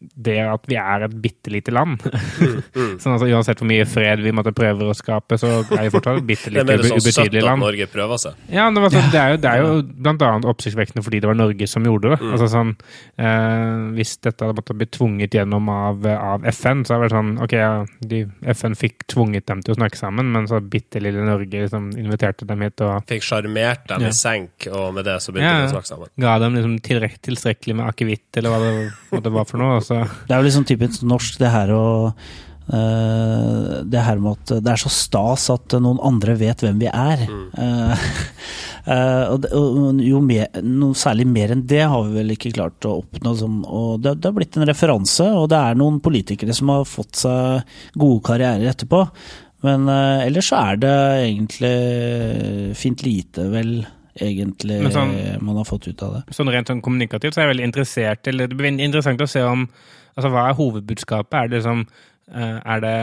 det 0.00 0.38
at 0.48 0.62
vi 0.70 0.76
er 0.80 1.02
et 1.04 1.14
bitte 1.20 1.50
lite 1.52 1.72
land. 1.76 2.00
sånn 3.02 3.14
altså 3.16 3.28
Uansett 3.28 3.60
hvor 3.60 3.68
mye 3.68 3.84
fred 3.88 4.22
vi 4.24 4.32
måtte 4.32 4.52
prøve 4.56 4.88
å 4.88 4.94
skape, 4.96 5.36
så 5.40 5.50
er 5.76 5.82
vi 5.86 5.92
fortsatt 5.92 6.20
et 6.22 6.26
bitte 6.28 6.48
Det 6.52 6.62
er 6.62 6.64
lite 6.64 6.76
mer 6.78 6.86
sånn 6.88 7.02
søtt 7.04 7.08
ubetydelig 7.10 7.42
at 7.42 7.48
land. 7.50 7.64
Norge 7.66 7.88
prøver 7.92 8.22
seg. 8.22 8.38
Ja, 8.48 8.68
det, 8.72 8.80
var 8.84 8.94
sånn, 8.94 9.10
det, 9.12 9.20
er 9.20 9.34
jo, 9.34 9.40
det 9.44 9.50
er 9.52 9.60
jo 9.64 9.74
blant 10.06 10.24
annet 10.24 10.48
oppsiktsvekkende 10.54 11.04
fordi 11.04 11.20
det 11.20 11.30
var 11.30 11.38
Norge 11.40 11.68
som 11.70 11.84
gjorde 11.90 12.14
det. 12.14 12.20
Altså 12.30 12.48
sånn, 12.54 12.72
eh, 13.20 13.76
Hvis 13.98 14.14
dette 14.24 14.46
hadde 14.46 14.56
måttet 14.60 14.78
bli 14.80 14.88
tvunget 14.96 15.36
gjennom 15.36 15.68
av, 15.74 16.06
av 16.14 16.46
FN, 16.54 16.84
så 16.88 16.96
hadde 16.96 17.02
det 17.02 17.06
vært 17.08 17.16
sånn 17.18 17.32
Ok, 17.44 17.56
ja, 17.60 17.70
de, 18.14 18.22
FN 18.56 18.76
fikk 18.80 19.04
tvunget 19.10 19.46
dem 19.50 19.60
til 19.66 19.74
å 19.74 19.78
snakke 19.80 20.00
sammen, 20.00 20.32
men 20.32 20.48
så 20.50 20.60
bitte 20.64 21.02
lille 21.02 21.24
Norge 21.26 21.64
liksom 21.66 21.90
inviterte 22.00 22.48
dem 22.48 22.64
hit 22.64 22.80
og 22.86 23.04
Fikk 23.10 23.24
sjarmert 23.26 23.84
dem 23.90 24.06
Ja. 24.06 24.08
i 24.08 24.16
senk, 24.16 24.66
og 24.72 24.94
med 24.96 25.04
det 25.08 25.18
så 25.20 25.32
begynte 25.34 25.52
Ja, 25.52 25.66
de 25.66 25.70
å 25.70 25.74
snakke 25.76 25.92
sammen. 25.92 26.08
ga 26.20 26.38
dem 26.40 26.56
liksom 26.56 26.78
tilstrekkelig 26.80 27.76
med 27.76 27.88
akevitt, 27.90 28.28
eller 28.40 28.50
hva 28.54 28.60
det, 28.64 28.92
hva 29.12 29.20
det 29.24 29.32
var 29.34 29.44
for 29.48 29.60
noe. 29.60 29.80
Og 29.90 30.06
så 30.06 30.26
Det 30.28 30.34
er 30.34 30.38
jo 30.38 30.46
liksom 30.46 30.68
typisk 30.68 31.02
norsk, 31.02 31.40
det 31.42 31.50
her 31.50 31.74
å 31.74 31.82
Uh, 32.70 33.82
det 33.82 33.98
her 33.98 34.20
med 34.22 34.36
at 34.36 34.60
det 34.62 34.70
er 34.70 34.78
så 34.78 34.90
stas 34.94 35.48
at 35.50 35.74
noen 35.82 35.98
andre 36.06 36.36
vet 36.38 36.62
hvem 36.62 36.78
vi 36.78 36.86
er. 36.86 37.24
Eh, 37.58 38.04
uh, 38.86 39.24
og, 39.32 39.48
og 39.58 39.98
jo 40.04 40.20
mer, 40.22 40.46
noe 40.62 40.94
særlig 40.94 41.26
mer 41.26 41.50
enn 41.50 41.64
det 41.66 41.82
har 41.82 42.04
vi 42.06 42.20
vel 42.20 42.30
ikke 42.36 42.52
klart 42.54 42.86
å 42.86 43.00
oppnå. 43.00 43.34
Som, 43.40 43.60
og 43.66 44.04
det, 44.04 44.20
det 44.20 44.30
har 44.30 44.36
blitt 44.38 44.60
en 44.60 44.68
referanse, 44.70 45.26
og 45.34 45.48
det 45.50 45.58
er 45.58 45.80
noen 45.82 45.98
politikere 46.04 46.54
som 46.54 46.70
har 46.70 46.86
fått 46.86 47.24
seg 47.24 47.74
gode 47.98 48.22
karrierer 48.30 48.70
etterpå. 48.70 49.02
Men 49.66 49.90
ellers 49.90 50.52
så 50.52 50.62
er 50.70 50.78
det 50.80 50.96
egentlig 51.26 51.74
fint 52.78 53.02
lite, 53.02 53.50
vel, 53.50 53.74
egentlig, 54.20 54.80
sånn- 54.92 55.40
man 55.42 55.56
har 55.56 55.64
fått 55.68 55.88
ut 55.88 56.02
av 56.02 56.14
det. 56.18 56.34
sånn 56.36 56.50
rent 56.52 56.68
sånn 56.68 56.82
kommunikativt 56.84 57.34
så 57.34 57.40
er 57.42 57.48
jeg 57.48 57.54
veldig 57.56 57.68
interessert 57.70 58.28
eller 58.28 58.46
Det 58.48 58.56
blir 58.56 58.78
interessant 58.80 59.20
å 59.20 59.28
se 59.28 59.42
om 59.42 59.68
Altså, 60.16 60.28
hva 60.34 60.48
er 60.50 60.54
hovedbudskapet? 60.58 61.34
Er 61.38 61.48
det 61.48 61.60
liksom 61.60 61.86
eh, 62.34 62.58
Er 62.66 62.80
det 62.80 62.96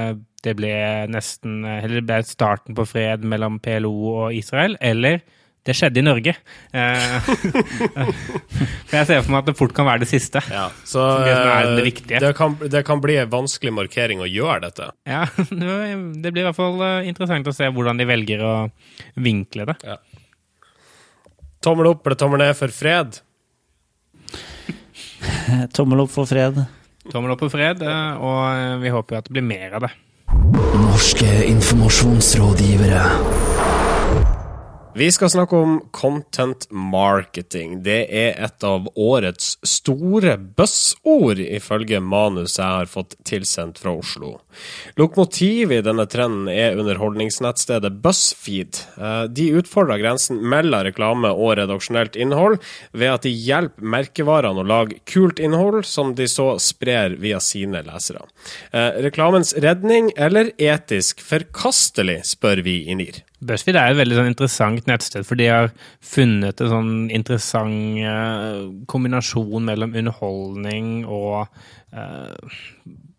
det 0.43 0.55
ble 0.59 0.74
nesten 1.09 1.63
eh, 1.65 1.83
Eller 1.83 2.01
det 2.01 2.05
ble 2.05 2.19
starten 2.27 2.75
på 2.75 2.86
fred 2.86 3.24
mellom 3.24 3.59
PLO 3.63 3.93
og 4.25 4.33
Israel, 4.36 4.75
eller 4.81 5.21
det 5.67 5.74
skjedde 5.75 6.00
i 6.00 6.03
Norge. 6.05 6.31
Eh, 6.71 7.15
for 7.27 8.93
jeg 8.97 9.07
ser 9.09 9.19
for 9.25 9.33
meg 9.33 9.41
at 9.41 9.50
det 9.50 9.55
fort 9.59 9.74
kan 9.75 9.83
være 9.89 10.05
det 10.05 10.07
siste. 10.07 10.39
Ja, 10.47 10.69
så 10.88 11.03
Det 11.25 11.33
er 11.33 11.65
det 11.67 11.81
eh, 11.81 11.88
viktige. 11.89 12.21
det 12.24 12.29
kan, 12.38 12.55
det 12.71 12.83
kan 12.88 13.01
bli 13.03 13.17
en 13.19 13.27
vanskelig 13.33 13.74
markering 13.75 14.21
å 14.24 14.29
gjøre 14.31 14.62
dette. 14.69 14.88
Ja, 15.03 15.25
Det 16.24 16.31
blir 16.31 16.45
i 16.45 16.47
hvert 16.47 16.55
fall 16.55 16.79
eh, 16.88 17.09
interessant 17.12 17.50
å 17.51 17.55
se 17.55 17.67
hvordan 17.67 18.00
de 18.00 18.07
velger 18.07 18.45
å 18.47 18.53
vinkle 19.19 19.65
det. 19.74 19.75
Tommel 21.67 21.89
opp 21.89 22.05
eller 22.07 22.15
tommel 22.15 22.39
ned 22.39 22.55
for 22.55 22.71
fred? 22.71 23.17
Tommel 25.75 26.00
opp 26.05 26.13
for 26.13 26.29
fred. 26.29 26.62
Tommel 27.12 27.33
opp 27.33 27.43
for 27.43 27.51
fred, 27.51 27.83
eh, 27.83 28.21
og 28.24 28.39
eh, 28.53 28.75
vi 28.86 28.93
håper 28.93 29.17
jo 29.17 29.19
at 29.19 29.27
det 29.27 29.36
blir 29.36 29.43
mer 29.43 29.75
av 29.75 29.83
det. 29.83 29.89
Norske 30.79 31.27
informasjonsrådgivere. 31.50 33.03
Vi 34.97 35.11
skal 35.11 35.29
snakke 35.29 35.55
om 35.55 35.73
content 35.91 36.63
marketing. 36.71 37.83
Det 37.85 37.99
er 38.09 38.39
et 38.41 38.63
av 38.65 38.87
årets 38.97 39.51
store 39.61 40.31
buzzord, 40.57 41.37
ifølge 41.37 41.99
manus 42.01 42.55
jeg 42.57 42.65
har 42.65 42.89
fått 42.89 43.13
tilsendt 43.27 43.77
fra 43.83 43.93
Oslo. 43.93 44.31
Lokomotivet 44.97 45.83
i 45.83 45.85
denne 45.85 46.07
trenden 46.09 46.49
er 46.49 46.81
underholdningsnettstedet 46.81 47.99
BuzzFeed. 48.01 48.81
Eh, 48.97 49.27
De 49.29 49.47
utfordrer 49.59 50.01
grensen 50.01 50.41
mellom 50.41 50.87
reklame 50.89 51.29
og 51.29 51.59
redaksjonelt 51.61 52.17
innhold 52.17 52.57
ved 52.89 53.13
at 53.19 53.29
de 53.29 53.35
hjelper 53.37 53.93
merkevarene 53.93 54.65
å 54.65 54.67
lage 54.73 54.97
kult 55.05 55.37
innhold 55.37 55.85
som 55.85 56.15
de 56.17 56.25
så 56.25 56.55
sprer 56.57 57.19
via 57.21 57.37
sine 57.37 57.85
lesere. 57.85 58.25
Eh, 58.73 58.97
Reklamens 59.05 59.53
redning 59.61 60.09
eller 60.17 60.55
etisk 60.57 61.21
forkastelig, 61.21 62.23
spør 62.33 62.65
vi 62.65 62.79
i 62.89 62.97
NIR. 62.97 63.26
BuzzFeed 63.38 63.77
er 63.77 63.91
et 63.91 64.00
veldig 64.00 64.15
sånn 64.17 64.32
interessant 64.32 64.88
nettsted, 64.89 65.25
for 65.27 65.38
de 65.38 65.50
har 65.51 65.67
funnet 66.01 66.62
en 66.63 66.72
sånn 66.72 66.94
interessant 67.13 68.00
eh, 68.01 68.63
kombinasjon 68.89 69.67
mellom 69.67 69.94
underholdning 69.98 70.88
og 71.06 71.46
uh, 71.94 72.34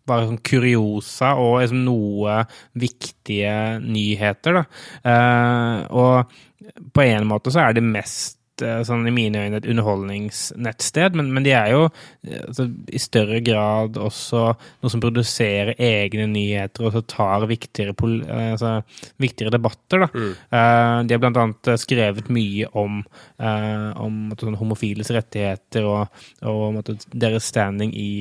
bare 0.09 0.27
sånn 0.27 0.41
kuriosa 0.43 1.35
og 1.39 1.61
liksom 1.61 1.85
noe 1.85 2.41
viktige 2.81 3.53
nyheter. 3.85 4.59
Da. 4.59 4.65
Uh, 5.05 5.77
og 6.01 6.91
på 6.95 7.05
en 7.07 7.29
måte 7.29 7.53
så 7.53 7.63
er 7.63 7.77
det 7.77 7.85
mest 7.85 8.38
eh, 8.65 8.81
sånn 8.87 9.07
i 9.09 9.13
mine 9.13 9.43
øyne 9.45 9.59
et 9.59 9.67
underholdningsnettsted, 9.69 11.17
men, 11.17 11.31
men 11.35 11.45
de 11.45 11.53
er 11.57 11.73
jo 11.73 11.83
eh, 11.87 12.41
altså, 12.45 12.67
i 12.91 13.01
større 13.01 13.41
grad 13.45 13.99
også 13.99 14.43
noe 14.55 14.93
som 14.93 15.03
produserer 15.03 15.75
egne 15.75 16.27
nyheter 16.31 16.87
og 16.87 16.95
så 16.97 17.03
tar 17.09 17.47
viktigere, 17.49 17.95
eh, 18.23 18.51
altså, 18.55 18.73
viktigere 19.21 19.55
debatter. 19.55 20.05
Da. 20.05 20.09
Eh, 20.15 20.95
de 21.07 21.15
har 21.15 21.23
blant 21.23 21.39
annet 21.43 21.73
skrevet 21.81 22.29
mye 22.33 22.67
om, 22.77 22.99
uh, 23.41 23.89
om 23.99 24.29
sånn, 24.39 24.57
homofiles 24.59 25.11
rettigheter 25.13 25.87
og, 25.87 26.21
og 26.45 26.65
om 26.69 26.81
deres 27.13 27.47
standing 27.49 27.93
i 27.97 28.11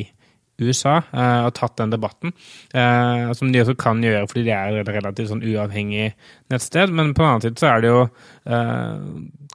USA 0.58 0.96
eh, 1.12 1.44
og 1.46 1.54
tatt 1.56 1.76
den 1.78 1.92
debatten. 1.92 2.32
Eh, 2.74 3.30
som 3.38 3.52
de 3.52 3.62
også 3.62 3.76
kan 3.78 4.02
gjøre 4.02 4.26
fordi 4.30 4.46
de 4.48 4.54
er 4.54 4.80
et 4.80 4.90
relativt 4.90 5.30
sånn 5.30 5.44
uavhengig 5.46 6.10
nettsted. 6.52 6.92
Men 6.94 7.14
på 7.14 7.22
den 7.22 7.30
annen 7.30 7.44
side 7.46 7.62
så 7.62 7.70
er 7.70 7.84
det 7.84 7.92
jo 7.92 8.00
eh, 8.02 8.96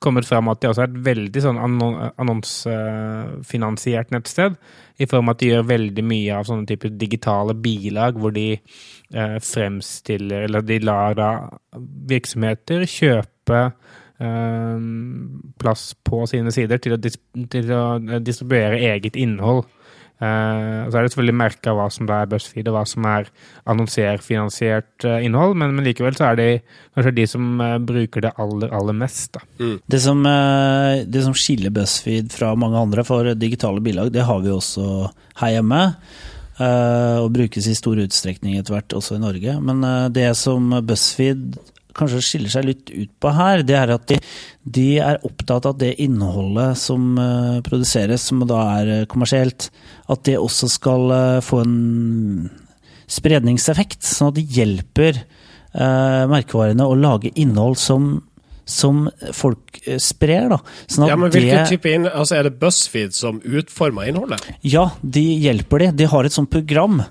kommet 0.03 0.27
fram 0.27 0.51
at 0.51 0.63
de 0.63 0.71
også 0.71 0.85
er 0.85 0.91
et 0.91 1.03
veldig 1.09 1.43
sånn 1.43 1.59
annon 1.61 1.99
annonsefinansiert 2.21 4.13
nettsted. 4.15 4.55
I 5.01 5.09
form 5.09 5.27
av 5.27 5.35
at 5.35 5.43
de 5.43 5.51
gjør 5.51 5.69
veldig 5.73 6.05
mye 6.07 6.37
av 6.37 6.47
sånne 6.47 6.69
typer 6.69 6.93
digitale 6.95 7.55
bilag 7.57 8.19
hvor 8.21 8.33
de 8.35 8.47
fremstiller 9.43 10.47
Eller 10.47 10.63
de 10.65 10.79
lar 10.81 11.13
da 11.13 11.27
virksomheter 12.09 12.85
kjøpe 12.89 13.59
plass 15.61 15.83
på 16.07 16.23
sine 16.31 16.53
sider 16.55 16.79
til 16.81 16.95
å, 16.95 16.97
dis 17.01 17.19
til 17.53 17.69
å 17.77 17.83
distribuere 18.23 18.79
eget 18.93 19.17
innhold. 19.19 19.65
Eh, 20.23 20.83
så 20.87 20.95
er 20.95 21.03
det 21.03 21.11
selvfølgelig 21.11 21.35
merka 21.41 21.73
hva 21.75 21.89
som 21.91 22.07
da 22.07 22.21
er 22.23 22.29
BuzzFeed, 22.31 22.69
og 22.71 22.77
hva 22.77 22.83
som 22.87 23.07
er 23.09 23.27
annonserfinansiert 23.73 25.07
uh, 25.09 25.17
innhold, 25.25 25.55
men, 25.59 25.73
men 25.75 25.87
likevel 25.87 26.15
så 26.15 26.29
er 26.29 26.39
de 26.39 26.47
kanskje 26.95 27.15
de 27.17 27.25
som 27.27 27.49
uh, 27.59 27.75
bruker 27.83 28.23
det 28.23 28.31
aller, 28.39 28.71
aller 28.75 28.95
mest. 28.97 29.33
Da. 29.35 29.43
Det 29.89 29.99
som, 30.03 30.21
eh, 30.29 31.03
det 31.09 31.23
som 31.25 31.35
skiller 31.37 31.73
BuzzFeed 31.75 32.31
fra 32.33 32.53
mange 32.59 32.79
andre 32.79 33.03
for 33.07 33.33
digitale 33.35 33.83
bilag, 33.83 34.13
det 34.13 34.23
har 34.27 34.39
vi 34.45 34.53
også 34.53 35.09
her 35.41 35.57
hjemme. 35.57 35.81
eh, 36.59 37.17
Og 37.23 37.31
brukes 37.33 37.67
i 37.67 37.75
stor 37.75 37.97
utstrekning 38.03 38.57
etter 38.59 38.75
hvert 38.75 38.93
også 38.93 39.17
i 39.17 39.23
Norge. 39.23 39.57
Men 39.61 39.83
eh, 39.83 40.09
det 40.13 40.29
som 40.37 40.69
BuzzFeed 40.85 41.57
kanskje 41.97 42.21
skiller 42.25 42.51
seg 42.53 42.65
litt 42.67 42.89
ut 42.93 43.11
på 43.21 43.31
her, 43.37 43.61
det 43.67 43.75
er 43.77 43.93
at 43.95 44.07
de, 44.09 44.17
de 44.77 44.87
er 45.03 45.21
opptatt 45.27 45.67
av 45.69 45.75
at 45.75 45.81
det 45.83 45.93
innholdet 46.03 46.79
som 46.81 47.13
eh, 47.21 47.61
produseres, 47.65 48.25
som 48.29 48.41
da 48.49 48.59
er 48.79 48.91
eh, 48.97 49.05
kommersielt, 49.11 49.69
at 50.09 50.25
det 50.27 50.39
også 50.41 50.69
skal 50.73 51.13
eh, 51.13 51.39
få 51.45 51.61
en 51.63 51.77
spredningseffekt. 53.13 54.03
Sånn 54.07 54.31
at 54.31 54.37
det 54.39 54.45
hjelper 54.55 55.17
eh, 55.21 56.23
merkevarene 56.31 56.85
å 56.87 56.95
lage 56.97 57.33
innhold 57.39 57.77
som, 57.81 58.13
som 58.65 59.05
folk 59.35 59.81
sprer. 60.01 60.47
Da. 60.53 60.61
Sånn 60.87 61.09
Ja, 61.09 61.17
men 61.19 61.33
hvilken 61.33 61.67
type 61.69 61.91
inn, 61.91 62.07
altså 62.09 62.39
Er 62.39 62.47
det 62.47 62.55
BuzzFeed 62.61 63.15
som 63.17 63.41
utformer 63.43 64.09
innholdet? 64.09 64.45
ja, 64.65 64.89
de 65.01 65.25
hjelper 65.43 65.85
de. 65.85 65.91
De 66.03 66.09
har 66.13 66.25
et 66.25 66.35
sånt 66.35 66.51
program 66.53 67.03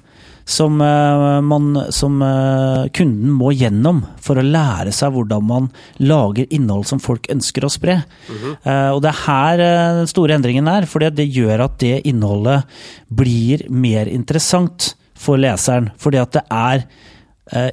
som, 0.52 0.80
eh, 0.80 1.40
man, 1.40 1.86
som 1.90 2.22
eh, 2.22 2.88
kunden 2.94 3.32
må 3.32 3.52
gjennom 3.56 4.02
for 4.22 4.38
å 4.38 4.44
lære 4.44 4.92
seg 4.94 5.14
hvordan 5.14 5.46
man 5.48 5.68
lager 6.02 6.50
innhold 6.52 6.86
som 6.90 7.00
folk 7.02 7.28
ønsker 7.32 7.64
å 7.64 7.72
spre. 7.72 8.00
Eh, 8.28 8.90
og 8.92 9.00
det 9.04 9.12
er 9.12 9.22
her 9.24 9.62
den 9.98 10.10
store 10.10 10.36
endringen 10.36 10.68
er, 10.70 10.88
for 10.90 11.04
det 11.04 11.28
gjør 11.28 11.66
at 11.68 11.78
det 11.82 12.02
innholdet 12.08 12.68
blir 13.08 13.64
mer 13.72 14.10
interessant 14.10 14.92
for 15.18 15.40
leseren. 15.40 15.92
Fordi 16.00 16.20
at 16.20 16.36
det 16.36 16.44
er 16.50 16.86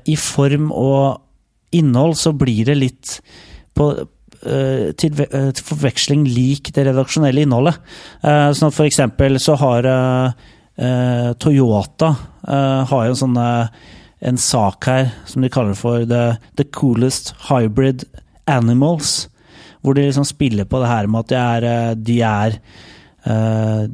i 0.10 0.16
form 0.20 0.74
og 0.76 1.22
innhold 1.78 2.18
så 2.20 2.34
blir 2.36 2.66
det 2.68 2.76
litt 2.76 3.12
på 3.78 3.94
til, 4.40 5.22
forveksling 5.68 6.26
lik 6.28 6.72
det 6.76 6.88
redaksjonelle 6.88 7.46
innholdet. 7.46 7.78
Sånn 8.24 8.72
at 8.72 8.76
for 8.76 8.88
eksempel 8.88 9.38
så 9.40 9.56
har 9.62 9.88
Toyota 11.40 12.14
eh, 12.48 12.84
har 12.92 13.08
jo 13.08 13.16
en 13.16 13.24
sånn 13.24 13.40
eh, 13.42 13.80
en 14.20 14.38
sak 14.38 14.88
her 14.90 15.10
som 15.28 15.44
de 15.44 15.50
kaller 15.52 15.76
for 15.80 16.06
the, 16.08 16.38
the 16.60 16.66
coolest 16.76 17.34
hybrid 17.50 18.06
animals. 18.48 19.28
Hvor 19.82 19.96
de 19.96 20.10
liksom 20.10 20.28
spiller 20.28 20.68
på 20.68 20.82
det 20.82 20.90
her 20.92 21.08
med 21.08 21.24
at 21.24 21.30
de 21.32 21.38
er, 21.40 21.68
eh, 21.70 21.92
de 21.96 22.18
er 22.28 22.58
eh, 23.24 23.86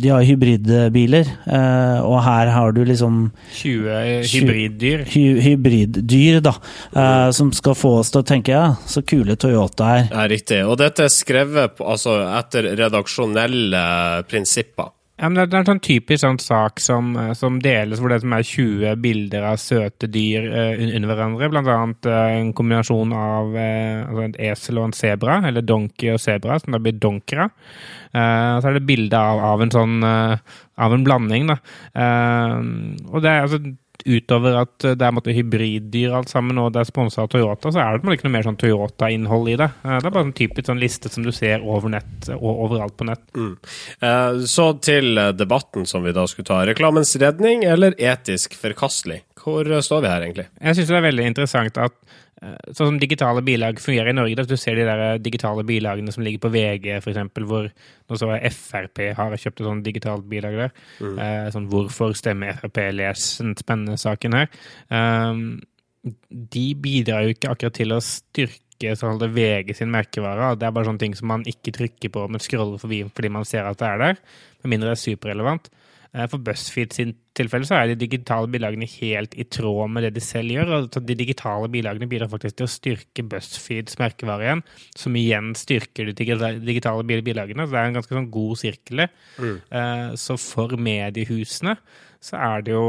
De 0.00 0.08
har 0.08 0.24
hybridbiler, 0.24 1.28
eh, 1.46 1.98
og 2.00 2.16
her 2.24 2.52
har 2.54 2.72
du 2.72 2.80
liksom 2.84 3.30
20 3.60 4.24
hybriddyr. 4.32 5.04
hy 5.12 5.24
hybriddyr, 5.44 6.40
da. 6.44 6.54
eh, 6.96 7.28
som 7.36 7.52
skal 7.52 7.76
få 7.76 7.98
oss 8.00 8.12
til 8.12 8.22
å 8.22 8.28
tenke 8.28 8.56
ja, 8.56 8.74
så 8.88 9.04
kule 9.04 9.36
Toyota 9.36 9.92
er. 9.98 10.08
Ja, 10.10 10.26
riktig. 10.32 10.62
Og 10.64 10.78
dette 10.80 11.04
er 11.08 11.12
skrevet 11.12 11.76
på, 11.76 11.88
altså, 11.92 12.22
etter 12.40 12.72
redaksjonelle 12.80 13.84
prinsipper. 14.28 14.92
Ja, 15.14 15.28
men 15.28 15.36
det 15.38 15.54
er 15.54 15.60
en 15.60 15.68
sånn 15.68 15.82
typisk 15.84 16.24
sånn 16.24 16.40
sak 16.42 16.80
som, 16.82 17.12
eh, 17.14 17.30
som 17.38 17.60
deles, 17.62 18.00
hvor 18.02 18.10
det 18.10 18.18
som 18.24 18.32
er 18.34 18.42
20 18.42 18.96
bilder 18.98 19.44
av 19.46 19.60
søte 19.62 20.08
dyr 20.10 20.48
uh, 20.50 20.82
under 20.82 21.06
hverandre. 21.12 21.50
Blant 21.52 21.70
annet 21.70 22.08
uh, 22.10 22.32
en 22.40 22.50
kombinasjon 22.58 23.14
av 23.14 23.54
uh, 23.54 24.08
altså 24.08 24.24
et 24.24 24.40
esel 24.50 24.80
og 24.80 24.88
en 24.88 24.96
sebra, 24.98 25.38
eller 25.46 25.62
donkey 25.62 26.10
og 26.16 26.18
sebra, 26.18 26.58
som 26.58 26.74
da 26.74 26.82
blir 26.82 26.98
donkera. 26.98 27.46
Uh, 28.10 28.58
så 28.58 28.72
er 28.72 28.80
det 28.80 28.88
bilde 28.90 29.20
av, 29.20 29.38
av 29.54 29.62
en 29.62 29.74
sånn 29.74 29.96
av 30.04 30.92
en 30.96 31.06
blanding, 31.06 31.46
da. 31.46 31.60
Og 33.14 33.22
det 33.22 33.30
er 33.30 33.44
altså 33.44 33.60
Utover 34.04 34.58
at 34.58 34.84
det 34.84 35.06
er 35.06 35.14
måtte, 35.14 35.32
hybriddyr 35.32 36.16
alt 36.18 36.32
sammen, 36.32 36.58
og 36.60 36.72
det 36.74 36.82
er 36.82 36.88
sponsa 36.90 37.22
av 37.24 37.30
Toyota, 37.32 37.72
så 37.72 37.80
er 37.80 37.98
det 37.98 38.16
ikke 38.16 38.28
noe 38.28 38.34
mer 38.34 38.46
sånn 38.46 38.58
Toyota-innhold 38.60 39.52
i 39.52 39.58
det. 39.60 39.70
Eh, 39.84 39.98
det 39.98 40.10
er 40.10 40.16
bare 40.16 40.28
en 40.28 40.34
typisk 40.36 40.68
sånn 40.68 40.82
liste 40.82 41.12
som 41.12 41.26
du 41.26 41.32
ser 41.34 41.64
over 41.64 41.94
nett, 41.94 42.30
og 42.34 42.64
overalt 42.66 42.96
på 42.98 43.08
nett. 43.08 43.24
Mm. 43.38 43.54
Så 44.50 44.66
til 44.84 45.20
eh, 45.20 45.32
debatten 45.36 45.86
som 45.88 46.04
vi 46.04 46.14
da 46.16 46.26
skulle 46.30 46.50
ta. 46.50 46.62
Reklamens 46.66 47.14
redning 47.20 47.64
eller 47.68 47.96
etisk 48.00 48.56
forkastelig? 48.58 49.22
Hvor 49.44 49.68
eh, 49.70 49.82
står 49.84 50.04
vi 50.04 50.10
her, 50.10 50.26
egentlig? 50.26 50.46
Jeg 50.60 50.78
syns 50.78 50.90
det 50.90 50.98
er 50.98 51.08
veldig 51.08 51.26
interessant 51.30 51.80
at 51.80 51.96
eh, 51.96 52.20
sånn 52.70 52.92
som 52.92 52.98
digitale 53.00 53.42
bilag 53.44 53.80
fungerer 53.82 54.12
i 54.12 54.16
Norge. 54.16 54.36
Da, 54.38 54.46
du 54.48 54.56
ser 54.60 54.78
de 54.78 54.86
der 54.86 55.02
eh, 55.04 55.20
digitale 55.22 55.64
bilagene 55.66 56.14
som 56.14 56.24
ligger 56.26 56.44
på 56.44 56.52
VG, 56.54 56.88
eksempel, 56.98 57.46
hvor 57.48 57.68
nå 57.68 58.18
så 58.20 58.30
jeg 58.34 58.54
Frp 58.56 59.02
har 59.18 59.36
kjøpt 59.36 59.62
et 59.62 59.68
sånt 59.68 59.86
digitalt 59.86 60.26
bilag 60.30 60.58
der. 60.60 60.74
Eh, 61.00 61.46
sånn 61.54 61.68
'Hvorfor 61.70 62.16
stemmer 62.18 62.58
Frp?' 62.60 62.92
Les 62.94 63.24
den 63.38 63.54
spennende 63.56 63.96
saken 64.00 64.36
her. 64.38 64.48
Um, 64.90 65.62
de 66.30 66.66
bidrar 66.74 67.24
jo 67.24 67.32
ikke 67.32 67.50
akkurat 67.50 67.74
til 67.74 67.94
å 67.96 68.02
styrke 68.04 68.92
sånn 68.98 69.18
VG 69.18 69.74
sin 69.76 69.92
merkevare. 69.92 70.52
Det 70.58 70.66
er 70.66 70.74
bare 70.76 70.90
sånne 70.90 71.00
ting 71.00 71.14
som 71.16 71.28
man 71.28 71.46
ikke 71.48 71.72
trykker 71.72 72.12
på, 72.12 72.26
men 72.28 72.42
scroller 72.42 72.78
forbi 72.82 73.04
fordi 73.08 73.30
man 73.32 73.48
ser 73.48 73.64
at 73.64 73.78
det 73.80 73.88
er 73.88 73.98
der. 74.02 74.20
Med 74.62 74.74
mindre 74.74 74.92
det 74.92 74.98
er 74.98 75.04
superrelevant. 75.06 75.70
Eh, 76.14 76.26
For 76.30 76.42
BuzzFeed 76.46 76.94
sin 76.94 77.14
tilfelle 77.34 77.66
så 77.66 77.80
er 77.80 77.90
de 77.90 77.98
digitale 78.04 78.48
bilagene 78.50 78.86
helt 78.86 79.34
i 79.34 79.46
tråd 79.50 79.90
med 79.90 80.06
det 80.06 80.12
de 80.16 80.22
selv 80.24 80.54
gjør. 80.54 80.72
og 80.76 80.98
De 81.08 81.16
digitale 81.18 81.70
bilagene 81.72 82.08
bidrar 82.10 82.30
faktisk 82.32 82.60
til 82.60 82.68
å 82.68 82.74
styrke 82.74 83.26
BuzzFeeds 83.30 83.98
merkevare 83.98 84.46
igjen, 84.46 84.62
som 84.94 85.18
igjen 85.18 85.54
styrker 85.58 86.12
de 86.12 86.28
digitale 86.62 87.02
bilagene. 87.04 87.66
Så 87.66 87.74
det 87.74 87.80
er 87.80 87.90
en 87.90 87.98
ganske 87.98 88.14
sånn 88.14 88.30
god 88.34 88.60
sirkel. 88.62 89.08
Mm. 89.42 89.58
Så 90.20 90.38
for 90.38 90.76
mediehusene 90.78 91.74
så 92.24 92.38
er 92.40 92.64
det 92.64 92.78
jo 92.78 92.86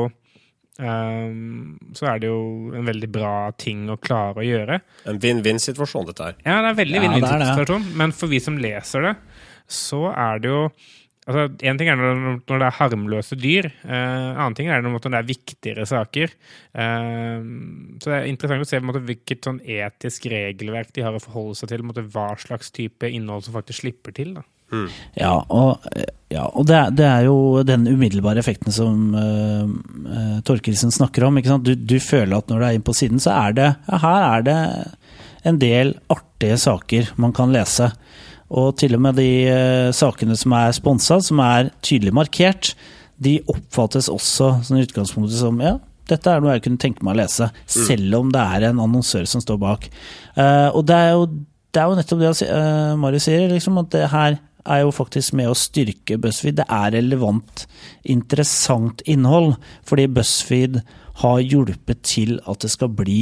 Um, 0.75 1.77
så 1.95 2.09
er 2.09 2.19
det 2.19 2.27
jo 2.27 2.73
en 2.75 2.83
veldig 2.83 3.07
bra 3.07 3.47
ting 3.55 3.85
å 3.87 3.95
klare 3.95 4.41
å 4.41 4.43
gjøre. 4.43 4.81
En 5.07 5.21
vinn-vinn-situasjon, 5.23 6.09
dette 6.09 6.25
her. 6.27 6.35
Ja, 6.43 6.57
det 6.57 6.65
er 6.65 6.73
en 6.73 6.79
veldig 6.81 6.97
Ja, 6.99 7.03
vinn-vinn-situasjon, 7.05 7.85
men 8.01 8.11
for 8.11 8.27
vi 8.27 8.41
som 8.43 8.57
leser 8.59 9.07
det, 9.07 9.13
så 9.71 10.01
er 10.11 10.43
det 10.43 10.51
jo 10.51 10.65
Altså, 11.25 11.47
En 11.65 11.77
ting 11.79 11.89
er 11.89 11.97
når 11.97 12.41
det 12.45 12.61
er 12.67 12.75
harmløse 12.77 13.33
dyr, 13.41 13.65
eh, 13.83 13.91
en 13.91 14.37
annen 14.37 14.55
ting 14.57 14.67
er 14.69 14.83
når 14.85 14.99
det 15.07 15.13
er 15.17 15.29
viktigere 15.29 15.85
saker. 15.89 16.33
Eh, 16.77 17.39
så 17.97 18.11
det 18.11 18.17
er 18.19 18.27
interessant 18.29 18.61
å 18.61 18.67
se 18.69 18.79
måte, 18.85 19.01
hvilket 19.07 19.47
sånn 19.47 19.57
etisk 19.65 20.27
regelverk 20.29 20.91
de 20.93 21.01
har 21.05 21.15
å 21.17 21.23
forholde 21.23 21.55
seg 21.57 21.71
til. 21.71 21.81
måte, 21.87 22.05
hva 22.13 22.27
slags 22.37 22.69
type 22.75 23.09
innhold 23.09 23.43
som 23.47 23.55
faktisk 23.57 23.81
slipper 23.81 24.13
til. 24.13 24.35
da. 24.37 24.43
Ja, 25.15 25.33
og, 25.53 25.83
ja, 26.33 26.45
og 26.49 26.65
det, 26.67 26.75
er- 26.75 26.93
det 26.97 27.05
er 27.05 27.25
jo 27.27 27.35
den 27.63 27.85
umiddelbare 27.87 28.41
effekten 28.41 28.73
som 28.73 29.13
uh, 29.13 30.39
Torkelsen 30.45 30.91
snakker 30.91 31.23
om. 31.27 31.37
Ikke 31.37 31.53
sant? 31.53 31.65
Du, 31.67 31.75
du 31.77 31.99
føler 32.01 32.37
at 32.37 32.49
når 32.49 32.59
du 32.59 32.65
er 32.65 32.77
inne 32.77 32.85
på 32.87 32.95
siden, 32.97 33.21
så 33.21 33.33
er 33.47 33.53
det 33.57 33.67
ja, 33.89 33.99
her 34.01 34.25
er 34.31 34.45
det 34.47 34.57
en 35.45 35.59
del 35.61 35.93
artige 36.09 36.57
saker 36.57 37.11
man 37.21 37.33
kan 37.37 37.53
lese. 37.53 37.91
Og 38.53 38.75
til 38.77 38.93
og 38.97 39.01
med 39.01 39.17
de 39.17 39.29
eh, 39.49 39.89
sakene 39.95 40.37
som 40.37 40.53
er 40.57 40.75
sponsa, 40.77 41.17
som 41.23 41.41
er 41.41 41.71
tydelig 41.85 42.13
markert, 42.13 42.75
de 43.17 43.39
oppfattes 43.49 44.09
også 44.11 44.57
sånn 44.65 44.81
i 44.81 44.85
utgangspunktet 44.85 45.39
som 45.39 45.59
ja, 45.63 45.77
dette 46.09 46.29
er 46.29 46.43
noe 46.43 46.53
jeg 46.53 46.65
kunne 46.67 46.81
tenke 46.81 47.05
meg 47.05 47.15
å 47.15 47.21
lese, 47.23 47.49
selv 47.71 48.19
om 48.19 48.31
det 48.33 48.41
er 48.41 48.67
en 48.69 48.81
annonsør 48.83 49.25
som 49.29 49.41
står 49.41 49.57
bak. 49.61 49.87
Uh, 50.37 50.69
og 50.75 50.83
det 50.89 50.97
er 50.99 51.15
jo, 51.15 51.29
det 51.73 51.81
er 51.81 51.89
jo 51.89 51.97
nettopp 51.97 52.21
det 52.21 52.33
uh, 52.51 52.91
Marius 53.01 53.25
sier, 53.25 53.47
liksom, 53.49 53.79
at 53.81 53.89
det 53.95 54.03
her 54.11 54.37
er 54.65 54.81
jo 54.81 54.93
faktisk 54.93 55.35
med 55.37 55.49
å 55.49 55.57
styrke 55.57 56.17
BuzzFeed. 56.21 56.59
Det 56.59 56.67
er 56.69 56.93
relevant, 56.97 57.65
interessant 58.13 59.01
innhold, 59.09 59.55
fordi 59.87 60.07
BuzzFeed 60.13 60.79
har 61.23 61.41
hjulpet 61.41 62.01
til 62.05 62.37
at 62.45 62.65
det 62.65 62.71
skal 62.73 62.91
bli 62.93 63.19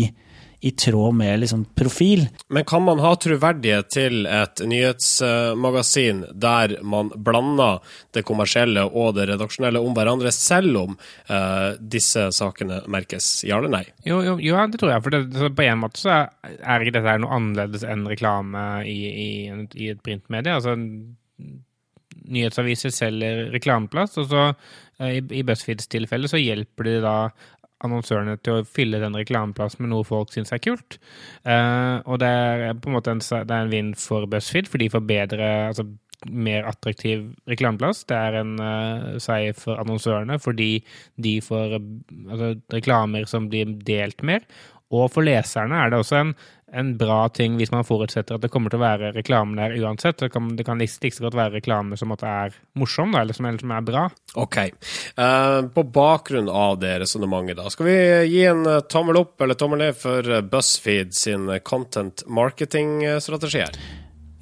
i 0.64 0.72
tråd 0.72 1.14
med 1.14 1.40
liksom, 1.40 1.66
profil. 1.76 2.28
Men 2.48 2.66
kan 2.66 2.84
man 2.84 3.00
ha 3.04 3.10
troverdighet 3.20 3.90
til 3.92 4.28
et 4.32 4.62
nyhetsmagasin 4.64 6.22
der 6.40 6.78
man 6.88 7.10
blander 7.16 7.82
det 8.16 8.24
kommersielle 8.24 8.86
og 8.88 9.18
det 9.18 9.26
redaksjonelle 9.34 9.82
om 9.84 9.92
hverandre, 9.98 10.32
selv 10.32 10.80
om 10.80 10.96
uh, 10.96 11.76
disse 11.80 12.30
sakene 12.32 12.80
merkes? 12.88 13.28
Ja 13.44 13.60
eller 13.60 13.74
nei? 13.76 13.84
Jo, 14.08 14.22
jo, 14.24 14.38
jo 14.40 14.56
ja, 14.56 14.64
det 14.72 14.80
tror 14.80 14.94
jeg. 14.94 15.04
For 15.04 15.18
det, 15.18 15.52
på 15.58 15.68
en 15.68 15.84
måte 15.84 16.00
så 16.00 16.16
er, 16.16 16.80
ikke 16.80 16.96
dette 16.96 17.20
noe 17.20 17.36
annerledes 17.42 17.84
enn 17.84 18.08
reklame 18.08 18.64
i, 18.88 18.98
i, 19.12 19.30
i 19.76 19.92
et 19.92 20.04
printmedie. 20.06 20.56
Altså, 20.56 20.78
nyhetsaviser 22.24 22.96
selger 22.96 23.50
reklameplass, 23.52 24.16
og 24.22 24.32
så 24.32 24.46
eh, 24.48 25.18
i, 25.18 25.26
i 25.42 25.44
BuzzFeeds 25.44 25.92
tilfelle 25.92 26.32
så 26.32 26.40
hjelper 26.40 26.88
de 26.88 26.96
da 27.04 27.18
annonsørene 27.86 28.38
til 28.42 28.60
å 28.60 28.68
fylle 28.68 29.02
den 29.02 29.18
reklameplassen 29.18 29.84
med 29.84 29.94
noe 29.94 30.08
folk 30.08 30.34
syns 30.34 30.54
er 30.56 30.62
kult. 30.64 31.00
Uh, 31.48 32.00
og 32.08 32.22
det 32.24 32.30
er 32.30 32.80
på 32.80 32.92
en 32.92 32.98
måte 32.98 33.14
en, 33.14 33.24
en 33.44 33.74
vinn 33.74 33.94
for 34.00 34.28
BuzzFeed, 34.30 34.72
for 34.72 34.82
de 34.82 34.92
får 34.94 35.06
bedre 35.10 35.52
altså 35.72 35.88
mer 36.32 36.68
attraktiv 36.70 37.26
reklameplass. 37.50 38.04
Det 38.10 38.18
er 38.18 38.40
en 38.40 38.54
uh, 38.62 39.16
seier 39.24 39.56
for 39.58 39.80
annonsørene, 39.82 40.40
fordi 40.42 40.78
de 41.24 41.38
får 41.44 41.78
eh, 41.78 41.90
altså, 42.30 42.54
reklamer 42.74 43.28
som 43.30 43.50
blir 43.52 43.76
delt 43.88 44.24
mer. 44.26 44.46
Og 44.94 45.10
for 45.12 45.26
leserne 45.26 45.80
er 45.80 45.92
det 45.92 46.00
også 46.04 46.20
en, 46.20 46.36
en 46.74 46.94
bra 46.98 47.28
ting 47.30 47.58
hvis 47.60 47.72
man 47.74 47.86
forutsetter 47.86 48.38
at 48.38 48.44
det 48.44 48.50
kommer 48.54 48.74
til 48.74 48.80
å 48.82 48.84
være 48.84 49.12
reklame 49.16 49.58
der 49.60 49.76
uansett. 49.84 50.18
Det 50.20 50.32
kan, 50.34 50.52
det 50.58 50.66
kan 50.68 50.82
så 50.84 51.26
godt 51.26 51.38
være 51.38 51.58
reklame 51.58 51.98
som 52.00 52.14
at 52.16 52.24
det 52.24 52.32
er 52.32 52.58
morsom, 52.80 53.14
da, 53.14 53.22
eller 53.22 53.38
som, 53.38 53.48
eller 53.50 53.62
som 53.62 53.74
er 53.76 53.88
bra. 53.88 54.04
Ok. 54.40 54.60
Uh, 55.20 55.70
på 55.74 55.86
bakgrunn 55.96 56.50
av 56.50 56.80
det 56.82 56.96
resonnementet, 57.04 57.58
da, 57.60 57.70
skal 57.74 57.90
vi 57.90 57.98
gi 58.34 58.46
en 58.50 58.66
eh, 58.70 58.84
tommel 58.92 59.22
opp 59.22 59.42
eller 59.44 59.58
tommel 59.60 59.84
ned 59.84 59.98
for 59.98 60.28
eh, 60.28 60.44
BuzzFeed 60.46 61.14
sin 61.18 61.50
content 61.66 62.26
marketing-strategi 62.28 63.64
her? 63.64 63.82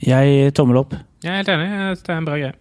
Jeg 0.02 0.54
tommel 0.58 0.82
opp. 0.82 0.96
Jeg 1.22 1.34
er 1.34 1.42
helt 1.44 1.52
enig. 1.54 1.72
Det 2.02 2.10
er 2.10 2.22
en 2.22 2.30
bra 2.30 2.40
greie. 2.42 2.56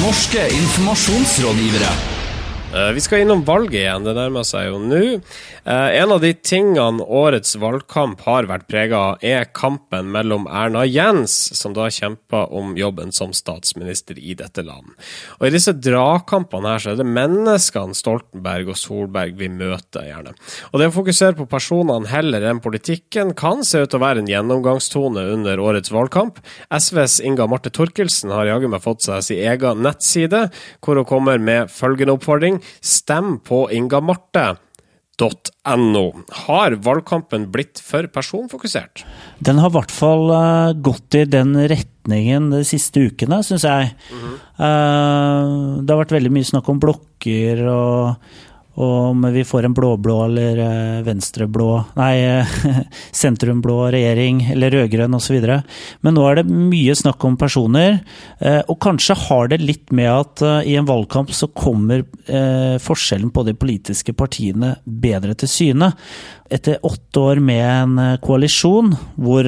Norske 0.00 0.46
informasjonsrådgivere. 0.62 2.15
Eh, 2.74 2.92
Vi 2.92 3.00
skal 3.00 3.20
innom 3.20 3.44
valget 3.44 3.78
igjen, 3.80 4.04
det 4.04 4.12
nærmer 4.16 4.42
seg 4.44 4.66
jo 4.66 4.78
nå. 4.82 5.02
Eh, 5.64 5.90
En 6.02 6.12
av 6.12 6.20
de 6.20 6.32
tingene 6.34 7.04
årets 7.04 7.54
valgkamp 7.56 8.20
har 8.26 8.48
vært 8.50 8.66
prega 8.68 8.96
av, 9.12 9.22
er 9.22 9.46
kampen 9.54 10.10
mellom 10.12 10.48
Erna 10.50 10.82
Jens, 10.84 11.32
som 11.56 11.72
da 11.72 11.86
kjemper 11.86 12.50
om 12.52 12.74
jobben 12.76 13.12
som 13.14 13.32
statsminister 13.32 14.18
i 14.18 14.34
dette 14.34 14.64
land. 14.66 14.92
Og 15.38 15.46
I 15.46 15.52
disse 15.54 15.72
dragkampene 15.72 16.72
her 16.74 16.82
så 16.82 16.90
er 16.92 16.98
det 16.98 17.06
menneskene 17.06 17.94
Stoltenberg 17.94 18.68
og 18.74 18.76
Solberg 18.76 19.38
vi 19.38 19.48
møter, 19.48 20.10
gjerne. 20.10 20.34
Og 20.72 20.80
Det 20.80 20.90
å 20.90 20.96
fokusere 20.98 21.38
på 21.38 21.48
personene 21.48 22.10
heller 22.10 22.42
enn 22.50 22.60
politikken 22.60 23.34
kan 23.34 23.62
se 23.64 23.78
ut 23.84 23.90
til 23.90 24.00
å 24.00 24.04
være 24.04 24.18
en 24.24 24.30
gjennomgangstone 24.30 25.22
under 25.32 25.56
årets 25.62 25.90
valgkamp. 25.94 26.42
SVs 26.70 27.20
Inga 27.24 27.46
Marte 27.46 27.70
Torkelsen 27.70 28.30
har 28.30 28.46
jaggu 28.46 28.68
meg 28.68 28.82
fått 28.82 29.02
seg 29.02 29.22
sin 29.22 29.38
egen 29.38 29.82
nettside, 29.82 30.50
hvor 30.82 30.96
hun 30.96 31.04
kommer 31.06 31.38
med 31.38 31.70
følgende 31.70 32.18
oppfordring. 32.18 32.55
Stem 32.80 33.36
på 33.44 33.66
Inga 33.74 34.02
Marte. 34.04 34.48
.no. 35.16 36.02
Har 36.44 36.74
valgkampen 36.84 37.46
blitt 37.52 37.80
for 37.80 38.04
personfokusert? 38.12 39.06
Den 39.40 39.56
har 39.62 39.70
i 39.72 39.76
hvert 39.78 39.94
fall 39.94 40.28
eh, 40.28 40.74
gått 40.76 41.16
i 41.16 41.24
den 41.24 41.54
retningen 41.56 42.50
de 42.52 42.60
siste 42.68 43.06
ukene, 43.08 43.40
syns 43.46 43.64
jeg. 43.64 43.94
Eh, 44.12 45.54
det 45.80 45.88
har 45.88 46.02
vært 46.02 46.12
veldig 46.18 46.34
mye 46.36 46.50
snakk 46.50 46.68
om 46.68 46.82
blokker 46.82 47.64
og, 47.72 48.28
og 48.76 48.94
om 49.10 49.24
vi 49.32 49.44
får 49.46 49.66
en 49.66 49.74
blå-blå 49.74 50.16
eller 50.26 50.58
eh, 50.60 51.02
venstreblå 51.06 51.68
Nei, 51.96 52.44
sentrumblå 53.22 53.78
regjering 53.94 54.42
eller 54.52 54.74
rød-grønn 54.74 55.16
osv. 55.16 55.38
Men 56.04 56.16
nå 56.16 56.26
er 56.28 56.40
det 56.40 56.46
mye 56.50 56.96
snakk 56.98 57.24
om 57.24 57.38
personer, 57.40 58.00
eh, 58.38 58.60
og 58.68 58.78
kanskje 58.84 59.16
har 59.26 59.52
det 59.52 59.62
litt 59.64 59.94
med 59.96 60.10
at 60.12 60.44
eh, 60.44 60.72
i 60.72 60.76
en 60.76 60.88
valgkamp 60.88 61.32
så 61.32 61.48
kommer 61.56 62.04
forskjellen 62.82 63.30
på 63.30 63.44
de 63.46 63.52
politiske 63.54 64.12
partiene 64.16 64.72
bedre 64.84 65.36
til 65.38 65.48
syne. 65.50 65.92
Etter 66.50 66.82
åtte 66.86 67.22
år 67.22 67.40
med 67.42 67.62
en 67.62 68.00
koalisjon 68.22 68.92
hvor 69.14 69.46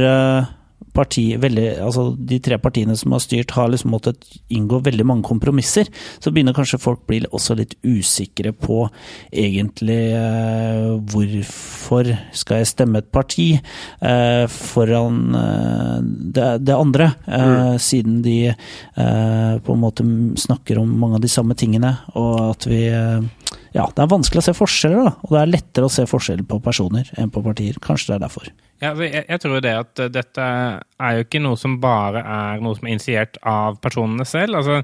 parti, 0.99 1.25
veldig, 1.41 1.67
altså 1.85 2.09
de 2.19 2.41
tre 2.43 2.59
partiene 2.63 2.97
som 2.99 3.15
har 3.15 3.23
styrt, 3.23 3.55
har 3.57 3.71
liksom 3.71 3.93
måttet 3.95 4.27
inngå 4.55 4.81
veldig 4.87 5.07
mange 5.07 5.27
kompromisser, 5.29 5.91
så 6.19 6.33
begynner 6.35 6.57
kanskje 6.57 6.81
folk 6.83 7.05
bli 7.09 7.23
også 7.31 7.57
litt 7.59 7.77
usikre 7.87 8.53
på 8.57 8.85
egentlig 9.31 10.01
eh, 10.19 10.91
hvorfor 11.13 12.13
skal 12.37 12.63
jeg 12.63 12.73
stemme 12.73 13.03
et 13.03 13.11
parti 13.15 13.49
eh, 13.55 14.45
foran 14.53 15.23
eh, 15.39 15.97
det, 16.37 16.49
det, 16.67 16.77
andre, 16.77 17.13
eh, 17.27 17.75
siden 17.83 18.21
de 18.27 18.39
eh, 18.51 19.55
på 19.65 19.75
en 19.75 19.83
måte 19.83 20.07
snakker 20.39 20.83
om 20.83 20.95
mange 21.01 21.19
av 21.19 21.25
de 21.25 21.33
samme 21.33 21.57
tingene, 21.59 21.95
og 22.19 22.39
at 22.51 22.69
vi 22.71 22.85
eh, 22.91 23.29
ja, 23.77 23.85
det 23.95 24.03
er 24.03 24.11
vanskelig 24.11 24.43
å 24.43 24.49
se 24.49 24.57
forskjeller, 24.57 25.05
da. 25.11 25.13
Og 25.27 25.35
det 25.35 25.43
er 25.43 25.53
lettere 25.53 25.89
å 25.89 25.93
se 25.93 26.07
forskjeller 26.09 26.47
på 26.49 26.63
personer 26.65 27.11
enn 27.21 27.31
på 27.33 27.45
partier. 27.45 27.77
Kanskje 27.85 28.13
det 28.13 28.19
er 28.19 28.25
derfor. 28.27 28.49
Ja, 28.79 28.93
jeg, 28.95 29.25
jeg, 29.25 29.41
tror 29.43 29.63
det 29.65 29.73
at 29.75 30.01
dette 30.15 30.45
er 30.47 31.17
jo 31.17 31.25
ikke 31.25 31.41
noe 31.43 31.59
som 31.59 31.81
bare 31.83 32.21
er 32.23 32.61
noe 32.63 32.79
som 32.79 32.87
er 32.87 32.95
initiert 32.95 33.41
av 33.43 33.81
personene 33.83 34.27
selv. 34.29 34.61
Altså, 34.61 34.77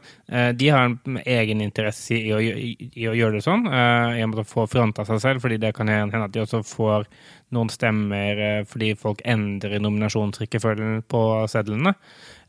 de 0.59 0.70
har 0.74 0.88
en 0.88 1.20
egeninteresse 1.22 2.16
i, 2.16 2.33
i, 2.35 2.74
i, 2.90 3.07
å 3.07 3.14
gjøre 3.14 3.38
det 3.38 3.44
sånn, 3.46 3.68
i 3.70 4.26
å 4.26 4.46
få 4.50 4.66
fronta 4.70 5.07
seg 5.07 5.22
selv, 5.22 5.44
fordi 5.44 5.61
det 5.62 5.70
kan 5.78 5.92
hende 5.92 6.24
at 6.26 6.35
de 6.35 6.42
også 6.42 6.64
får 6.66 7.07
noen 7.54 7.70
stemmer 7.70 8.66
fordi 8.66 8.96
folk 8.98 9.22
endrer 9.30 9.78
nominasjonsrekkefølgen 9.85 11.04
på 11.07 11.22
sedlene. 11.54 11.94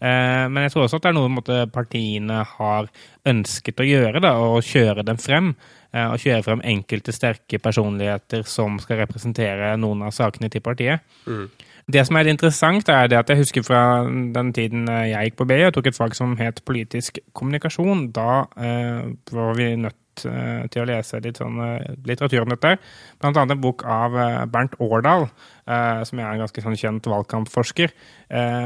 Men 0.01 0.65
jeg 0.65 0.73
tror 0.73 0.85
også 0.85 0.99
at 0.99 1.05
det 1.05 1.11
er 1.11 1.17
noe 1.17 1.59
partiene 1.73 2.41
har 2.55 2.89
ønsket 3.25 3.79
å 3.79 3.87
gjøre, 3.87 4.21
da, 4.23 4.33
å 4.37 4.59
kjøre 4.63 5.05
dem 5.07 5.19
frem. 5.21 5.53
Og 5.95 6.17
kjøre 6.19 6.43
frem 6.43 6.63
enkelte 6.67 7.13
sterke 7.15 7.59
personligheter 7.63 8.43
som 8.49 8.75
skal 8.83 8.99
representere 9.05 9.71
noen 9.79 10.03
av 10.03 10.11
sakene 10.15 10.49
til 10.51 10.63
partiet. 10.65 11.05
Mm. 11.23 11.47
Det 11.85 12.01
som 12.07 12.17
er 12.17 12.31
interessant, 12.31 12.87
er 12.89 13.09
det 13.11 13.17
at 13.19 13.29
jeg 13.29 13.43
husker 13.43 13.65
fra 13.65 13.81
den 14.09 14.49
tiden 14.57 14.87
jeg 14.89 15.29
gikk 15.29 15.37
på 15.37 15.45
BI 15.51 15.59
og 15.67 15.75
tok 15.75 15.91
et 15.91 15.97
fag 15.97 16.15
som 16.17 16.33
het 16.39 16.63
politisk 16.65 17.19
kommunikasjon. 17.37 18.07
Da 18.15 18.45
eh, 18.57 19.11
var 19.31 19.53
vi 19.59 19.75
nødt 19.77 19.99
til 20.23 20.81
å 20.81 20.87
lese 20.87 21.19
litt 21.23 21.39
sånn 21.41 21.59
litteratur 22.07 22.45
om 22.45 22.53
dette. 22.53 22.75
Blant 23.21 23.39
annet 23.39 23.55
en 23.55 23.63
bok 23.63 23.83
av 23.89 24.15
Bernt 24.51 24.77
Årdal, 24.83 25.27
som 25.65 26.21
er 26.21 26.27
en 26.29 26.43
ganske 26.43 26.61
sånn 26.61 26.77
kjent 26.79 27.09
valgkampforsker. 27.09 27.93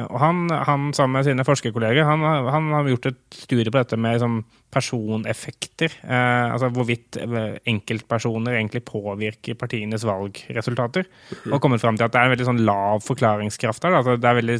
Og 0.09 0.17
han, 0.21 0.45
han 0.51 0.89
sammen 0.95 1.19
med 1.19 1.27
sine 1.27 1.45
forskerkolleger 1.47 2.07
han, 2.07 2.23
han, 2.23 2.69
har 2.75 2.89
gjort 2.91 3.09
et 3.11 3.19
studie 3.41 3.71
på 3.71 3.79
dette 3.79 3.99
med 3.99 4.17
liksom, 4.17 4.39
personeffekter. 4.73 5.97
Altså 6.05 6.71
hvorvidt 6.75 7.19
enkeltpersoner 7.19 8.59
egentlig 8.59 8.83
påvirker 8.87 9.59
partienes 9.59 10.05
valgresultater. 10.07 11.07
Og 11.49 11.59
kommet 11.63 11.83
fram 11.83 11.99
til 11.99 12.07
at 12.07 12.15
det 12.15 12.21
er 12.21 12.29
en 12.29 12.35
veldig 12.35 12.49
sånn 12.51 12.65
lav 12.67 13.05
forklaringskraft 13.07 13.85
der. 13.85 13.99
Altså, 14.01 14.17
det 14.19 14.29
er 14.29 14.41
veldig 14.41 14.59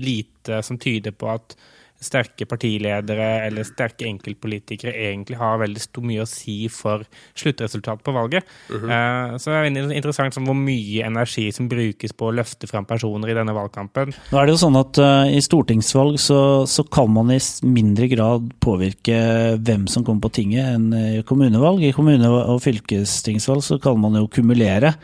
lite 0.00 0.62
som 0.66 0.78
tyder 0.80 1.14
på 1.16 1.30
at 1.32 1.56
sterke 2.00 2.46
partiledere 2.48 3.30
eller 3.46 3.66
sterke 3.68 4.08
enkeltpolitikere 4.08 4.94
egentlig 5.10 5.36
har 5.40 5.60
veldig 5.60 5.82
stor 5.84 6.06
mye 6.06 6.24
å 6.24 6.28
si 6.28 6.62
for 6.72 7.04
sluttresultatet 7.36 8.04
på 8.04 8.12
valget. 8.16 8.44
Mm 8.70 8.80
-hmm. 8.80 9.38
Så 9.38 9.50
det 9.50 9.56
er 9.56 9.92
interessant 9.96 10.20
interessant 10.20 10.48
hvor 10.48 10.58
mye 10.58 11.04
energi 11.06 11.48
som 11.54 11.68
brukes 11.70 12.14
på 12.16 12.28
å 12.28 12.34
løfte 12.34 12.68
fram 12.70 12.86
personer 12.88 13.32
i 13.32 13.36
denne 13.36 13.54
valgkampen. 13.56 14.14
Nå 14.30 14.38
er 14.38 14.46
det 14.46 14.54
jo 14.54 14.62
sånn 14.64 14.78
at 14.80 15.00
uh, 15.02 15.26
I 15.30 15.40
stortingsvalg 15.44 16.18
så, 16.20 16.40
så, 16.70 16.84
kan 16.90 17.10
man 17.12 17.30
i 17.30 17.38
mindre 17.66 18.08
grad 18.10 18.48
påvirke 18.62 19.56
hvem 19.60 19.86
som 19.90 20.04
kommer 20.06 20.26
på 20.26 20.34
tinget 20.40 20.74
enn 20.74 20.88
i 20.94 21.22
kommunevalg. 21.26 21.84
I 21.86 21.94
kommune- 21.96 22.30
og 22.30 22.60
fylkestingsvalg 22.64 23.64
så 23.64 23.78
kan 23.82 24.00
man 24.00 24.18
jo 24.18 24.28
kumulere 24.32 24.94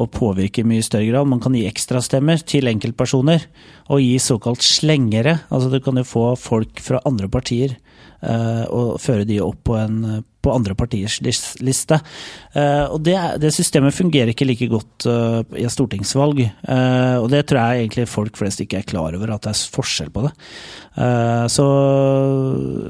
og 0.00 0.10
påvirke 0.14 0.62
i 0.62 0.68
mye 0.68 0.84
større 0.84 1.08
grad. 1.10 1.28
Man 1.28 1.42
kan 1.42 1.56
gi 1.56 1.66
ekstrastemmer 1.68 2.42
til 2.48 2.70
enkeltpersoner, 2.70 3.44
og 3.92 4.02
gi 4.02 4.16
såkalt 4.22 4.64
slengere. 4.64 5.40
Altså 5.52 5.72
du 5.72 5.80
kan 5.84 6.00
jo 6.00 6.06
få 6.08 6.26
folk 6.40 6.80
fra 6.84 7.02
andre 7.08 7.28
partier 7.32 7.76
uh, 8.24 8.64
og 8.72 9.00
føre 9.02 9.26
de 9.28 9.40
opp 9.44 9.60
på, 9.68 9.76
en, 9.78 10.22
på 10.42 10.54
andre 10.54 10.76
partiers 10.78 11.18
liste. 11.22 11.98
Uh, 12.56 12.86
og 12.94 13.02
det, 13.04 13.16
det, 13.42 13.52
systemet 13.54 13.96
fungerer 13.96 14.32
ikke 14.32 14.48
like 14.48 14.70
godt 14.72 15.08
uh, 15.10 15.40
i 15.58 15.66
et 15.66 15.74
stortingsvalg. 15.74 16.44
og 17.22 17.28
det 17.32 17.44
tror 17.48 17.60
jeg 17.60 17.86
egentlig 17.86 18.08
folk 18.10 18.38
flest 18.40 18.64
ikke 18.64 18.80
er 18.80 18.88
klar 18.88 19.18
over, 19.18 19.34
at 19.34 19.44
det 19.44 19.52
er 19.52 19.76
forskjell 19.76 20.12
på 20.12 20.26
det. 20.26 20.32
så 21.52 21.66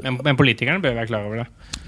men, 0.02 0.18
men 0.24 0.38
politikerne 0.38 0.82
bør 0.82 0.98
være 0.98 1.10
klar 1.10 1.26
over 1.26 1.42
det? 1.42 1.80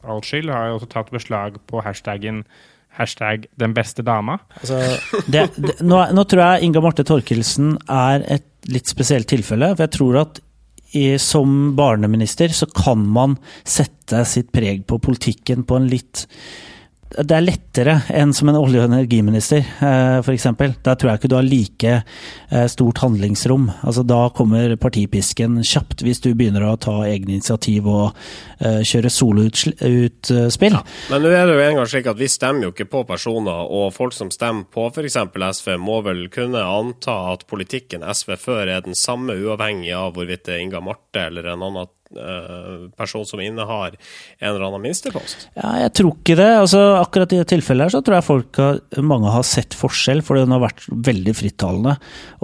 all 0.05 0.23
skyld, 0.25 0.51
har 0.51 0.75
også 0.75 0.89
tatt 0.91 1.11
beslag 1.13 1.59
på 1.69 1.83
hashtaggen 1.85 2.43
Hashtag 2.95 3.47
'den 3.55 3.73
beste 3.75 4.03
dama'. 4.03 4.39
Altså, 4.61 4.79
det, 5.31 5.49
det, 5.55 5.77
nå, 5.81 6.01
nå, 6.15 6.23
tror 6.23 6.43
jeg 6.43 6.69
Inga 6.69 6.83
Marte 6.83 7.05
Torkelsen 7.07 7.75
er 7.91 8.25
et 8.37 8.47
litt 8.71 8.89
spesielt 8.89 9.29
tilfelle. 9.29 9.73
For 9.75 9.85
jeg 9.85 9.95
tror 9.97 10.21
at 10.23 10.41
i, 10.95 11.17
som 11.19 11.75
barneminister 11.75 12.53
så 12.55 12.67
kan 12.71 13.01
man 13.03 13.35
sette 13.67 14.23
sitt 14.29 14.51
preg 14.55 14.85
på 14.87 14.99
politikken 15.03 15.65
på 15.67 15.79
en 15.79 15.89
litt 15.91 16.27
det 17.13 17.35
er 17.35 17.43
lettere 17.43 17.93
enn 18.17 18.31
som 18.33 18.49
en 18.49 18.57
olje- 18.57 18.81
og 18.81 18.89
energiminister, 18.89 19.61
eh, 19.61 20.17
f.eks. 20.25 20.47
Der 20.83 20.95
tror 20.97 21.11
jeg 21.11 21.19
ikke 21.19 21.29
du 21.29 21.35
har 21.37 21.45
like 21.45 21.91
eh, 22.01 22.65
stort 22.71 22.99
handlingsrom. 23.03 23.69
Altså, 23.85 24.03
da 24.03 24.29
kommer 24.35 24.73
partipisken 24.81 25.61
kjapt 25.61 26.01
hvis 26.05 26.23
du 26.23 26.33
begynner 26.33 26.65
å 26.65 26.75
ta 26.81 26.97
egne 27.05 27.37
initiativ 27.37 27.87
og 27.87 28.15
uh, 28.15 28.81
kjøre 28.85 29.11
soloutspill. 29.11 30.75
Ja, 30.75 30.83
men 31.11 31.23
nå 31.23 31.31
er 31.31 31.45
det 31.47 31.55
jo 31.55 31.65
en 31.65 31.79
gang 31.79 31.89
slik 31.89 32.09
at 32.09 32.19
vi 32.19 32.29
stemmer 32.31 32.67
jo 32.67 32.73
ikke 32.73 32.89
på 32.89 33.03
personer, 33.07 33.69
og 33.69 33.93
folk 33.95 34.15
som 34.15 34.31
stemmer 34.33 34.67
på 34.71 34.87
f.eks. 34.89 35.19
SV, 35.59 35.75
må 35.81 36.01
vel 36.05 36.25
kunne 36.33 36.63
anta 36.65 37.17
at 37.33 37.45
politikken 37.49 38.05
SV 38.05 38.35
fører 38.41 38.77
er 38.77 38.87
den 38.87 38.97
samme, 38.97 39.37
uavhengig 39.37 39.93
av 39.95 40.15
hvorvidt 40.15 40.47
det 40.47 40.57
er 40.57 40.65
Inga 40.65 40.81
Marte 40.83 41.27
eller 41.29 41.53
en 41.53 41.69
annen 41.69 41.93
Eh, 42.04 42.04
person 42.97 43.25
som 43.27 43.41
innehar 43.43 43.95
en 43.95 44.49
eller 44.49 44.67
annen 44.67 44.83
minstepost? 44.83 45.47
Ja, 45.57 45.73
jeg 45.83 45.93
tror 45.99 46.13
ikke 46.15 46.37
det. 46.39 46.49
Altså, 46.61 46.81
akkurat 46.99 47.35
i 47.35 47.39
det 47.41 47.49
tilfellet 47.51 47.87
her 47.87 47.95
så 47.95 48.01
tror 48.05 48.17
jeg 48.17 48.27
folk 48.27 48.61
har, 48.61 48.79
mange 49.03 49.33
har 49.33 49.45
sett 49.47 49.75
forskjell, 49.77 50.23
for 50.25 50.39
den 50.39 50.53
har 50.55 50.63
vært 50.63 50.85
veldig 50.89 51.35
frittalende. 51.37 51.95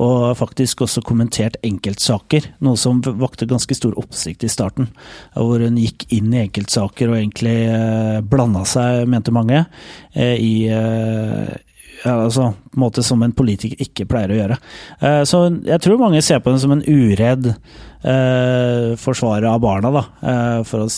Og 0.02 0.32
faktisk 0.40 0.86
også 0.86 1.04
kommentert 1.08 1.58
enkeltsaker, 1.66 2.52
noe 2.66 2.80
som 2.80 3.02
vakte 3.02 3.50
ganske 3.50 3.78
stor 3.78 3.98
oppsikt 4.02 4.46
i 4.48 4.52
starten. 4.52 4.92
Hvor 5.36 5.64
hun 5.64 5.80
gikk 5.82 6.08
inn 6.14 6.32
i 6.34 6.44
enkeltsaker 6.46 7.12
og 7.12 7.20
egentlig 7.20 7.58
eh, 7.68 8.22
blanda 8.26 8.64
seg, 8.68 9.06
mente 9.12 9.34
mange, 9.36 9.66
eh, 10.14 10.38
i 10.38 10.54
altså, 12.10 12.52
en 12.56 12.82
måte 12.82 13.04
som 13.06 13.22
en 13.24 13.34
politiker 13.36 13.82
ikke 13.84 14.08
pleier 14.10 14.34
å 14.34 14.40
gjøre. 14.40 14.58
Uh, 15.02 15.22
så 15.28 15.44
jeg 15.68 15.84
tror 15.84 16.02
mange 16.02 16.24
ser 16.26 16.42
på 16.42 16.52
henne 16.52 16.64
som 16.64 16.74
en 16.76 16.86
uredd 16.86 17.52
uh, 17.52 18.98
forsvarer 19.02 19.50
av 19.52 19.62
barna, 19.64 19.94
da, 19.94 20.06
uh, 20.24 20.60
for 20.68 20.86
å 20.86 20.90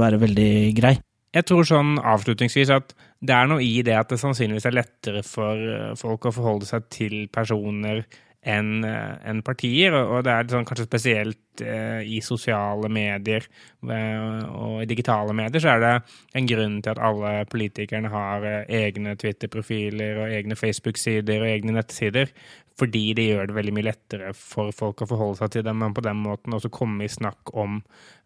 være 0.00 0.20
veldig 0.22 0.52
grei. 0.78 0.96
Jeg 1.36 1.48
tror 1.50 1.66
sånn 1.68 1.96
avslutningsvis 2.00 2.70
at 2.72 2.94
det 3.26 3.34
er 3.34 3.48
noe 3.50 3.64
i 3.64 3.82
det 3.84 3.96
at 3.96 4.12
det 4.12 4.20
sannsynligvis 4.20 4.68
er 4.68 4.76
lettere 4.76 5.24
for 5.26 5.96
folk 6.00 6.28
å 6.28 6.32
forholde 6.36 6.68
seg 6.68 6.86
til 6.92 7.16
personer 7.32 8.04
enn 8.46 8.84
en 8.86 9.42
partier. 9.46 9.94
Og 9.96 10.22
det 10.26 10.32
er 10.32 10.50
sånn, 10.50 10.66
kanskje 10.68 10.86
spesielt 10.86 11.62
eh, 11.64 12.02
i 12.06 12.20
sosiale 12.24 12.90
medier 12.92 13.46
eh, 13.46 14.44
og 14.46 14.82
i 14.84 14.88
digitale 14.88 15.34
medier 15.36 15.62
så 15.62 15.74
er 15.74 15.82
det 15.82 15.94
en 16.38 16.50
grunn 16.50 16.76
til 16.82 16.94
at 16.94 17.02
alle 17.08 17.32
politikerne 17.50 18.12
har 18.12 18.46
eh, 18.46 18.76
egne 18.84 19.16
Twitter-profiler 19.20 20.22
og 20.22 20.36
egne 20.38 20.58
Facebook-sider 20.58 21.42
og 21.42 21.50
egne 21.50 21.76
nettsider. 21.78 22.30
fordi 22.76 23.14
det 23.16 23.24
gjør 23.30 23.46
det 23.48 23.54
veldig 23.56 23.72
mye 23.72 23.86
lettere 23.86 24.32
for 24.36 24.68
folk 24.76 25.00
å 25.00 25.08
forholde 25.08 25.38
seg 25.38 25.54
til 25.54 25.62
dem, 25.64 25.78
men 25.80 25.94
på 25.96 26.04
den 26.04 26.18
måten 26.20 26.52
også 26.52 26.68
komme 26.68 27.06
i 27.06 27.08
snakk 27.08 27.54
om, 27.56 27.78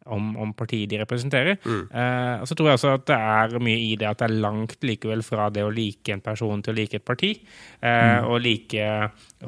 om, 0.07 0.31
om 0.41 0.53
partiet 0.57 0.89
de 0.91 1.01
representerer. 1.03 1.59
Eh, 1.61 2.41
og 2.41 2.49
så 2.49 2.57
tror 2.57 2.71
jeg 2.71 2.79
også 2.79 2.95
at 2.97 3.07
det 3.11 3.19
er 3.19 3.57
mye 3.63 3.83
i 3.91 3.93
det 4.01 4.09
at 4.09 4.23
det 4.23 4.29
er 4.29 4.41
langt 4.47 4.87
likevel 4.87 5.25
fra 5.27 5.51
det 5.53 5.65
å 5.67 5.73
like 5.75 6.15
en 6.15 6.25
person 6.25 6.63
til 6.65 6.75
å 6.75 6.79
like 6.79 7.01
et 7.01 7.07
parti, 7.07 7.35
eh, 7.81 8.19
og 8.25 8.41
like 8.45 8.89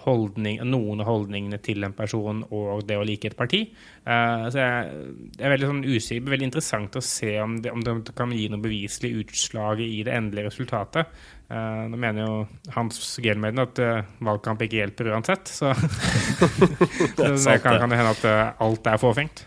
holdning, 0.06 0.60
noen 0.68 1.02
av 1.02 1.10
holdningene 1.10 1.60
til 1.64 1.84
en 1.84 1.96
person 1.96 2.44
og 2.50 2.84
det 2.88 2.98
å 3.00 3.04
like 3.06 3.32
et 3.32 3.38
parti. 3.38 3.64
Eh, 4.02 4.46
så 4.52 4.62
jeg, 4.62 5.02
det 5.36 5.44
er 5.46 5.54
veldig 5.56 5.70
sånn 5.72 5.84
usikker, 5.86 6.32
veldig 6.32 6.50
interessant 6.50 6.98
å 6.98 7.04
se 7.04 7.36
om 7.42 7.58
det, 7.62 7.72
om 7.72 7.84
det 7.84 8.16
kan 8.18 8.32
gi 8.34 8.48
noe 8.52 8.62
beviselig 8.62 9.14
utslag 9.24 9.84
i 9.84 10.02
det 10.06 10.16
endelige 10.16 10.50
resultatet. 10.52 11.12
Eh, 11.52 11.80
nå 11.92 11.98
mener 12.00 12.24
jo 12.24 12.34
Hans 12.72 12.96
Gelmeden 13.20 13.60
at 13.60 13.80
uh, 13.84 14.06
valgkamp 14.24 14.62
ikke 14.64 14.78
hjelper 14.78 15.10
uansett, 15.12 15.50
så 15.52 15.74
det, 17.18 17.34
sant, 17.36 17.60
kan, 17.60 17.74
det. 17.74 17.80
kan 17.82 17.92
det 17.92 17.98
hende 18.00 18.14
at 18.14 18.24
uh, 18.24 18.62
alt 18.64 18.88
er 18.88 19.00
fåfengt. 19.02 19.44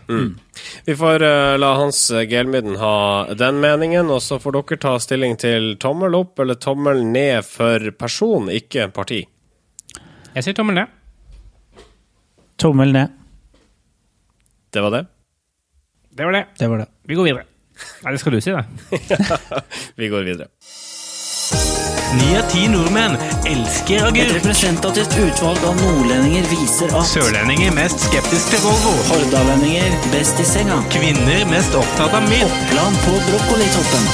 Vi 0.86 0.95
får 0.98 1.22
uh, 1.22 1.56
la 1.60 1.72
Hans 1.78 2.00
Gelmyden 2.28 2.76
ha 2.80 2.96
den 3.38 3.60
meningen, 3.62 4.10
og 4.12 4.22
så 4.24 4.38
får 4.42 4.58
dere 4.58 4.78
ta 4.82 4.94
stilling 5.02 5.36
til 5.40 5.74
tommel 5.82 6.16
opp 6.18 6.42
eller 6.42 6.58
tommel 6.60 7.04
ned 7.06 7.44
for 7.46 7.90
person, 7.98 8.50
ikke 8.52 8.88
parti. 8.94 9.22
Jeg 10.36 10.44
sier 10.44 10.56
tommel 10.56 10.82
ned. 10.82 10.96
Tommel 12.60 12.92
ned. 12.92 13.12
Det 14.72 14.82
var 14.84 14.92
det. 14.92 15.04
Det 16.16 16.24
var 16.24 16.32
det. 16.32 16.46
Det 16.58 16.68
var 16.68 16.78
det. 16.84 16.88
Vi 17.02 17.14
går 17.14 17.24
videre. 17.28 17.46
Nei, 18.04 18.12
det 18.12 18.20
skal 18.20 18.32
du 18.36 18.40
si, 18.40 18.52
det. 18.52 18.64
Vi 20.00 20.08
går 20.12 20.28
videre. 20.28 21.95
Ni 22.14 22.36
av 22.38 22.46
ti 22.52 22.68
nordmenn 22.70 23.16
elsker 23.50 24.06
Et 24.14 24.32
representativt 24.36 25.16
utvalg 25.18 25.64
av 25.66 25.74
nordlendinger 25.80 26.46
viser 26.52 26.94
at 26.94 27.10
Sørlendinger 27.10 27.74
mest 27.74 28.06
skeptisk 28.06 28.54
til 28.54 28.62
Volvo. 28.62 28.94
hordalendinger 29.10 29.98
best 30.14 30.40
i 30.40 30.46
senga. 30.46 30.78
Kvinner 30.94 31.44
mest 31.50 31.74
opptatt 31.74 32.14
av 32.14 32.26
mynt. 32.30 32.46
Oppland 32.46 33.04
på 33.04 33.18
brokkolitoppen. 33.28 34.10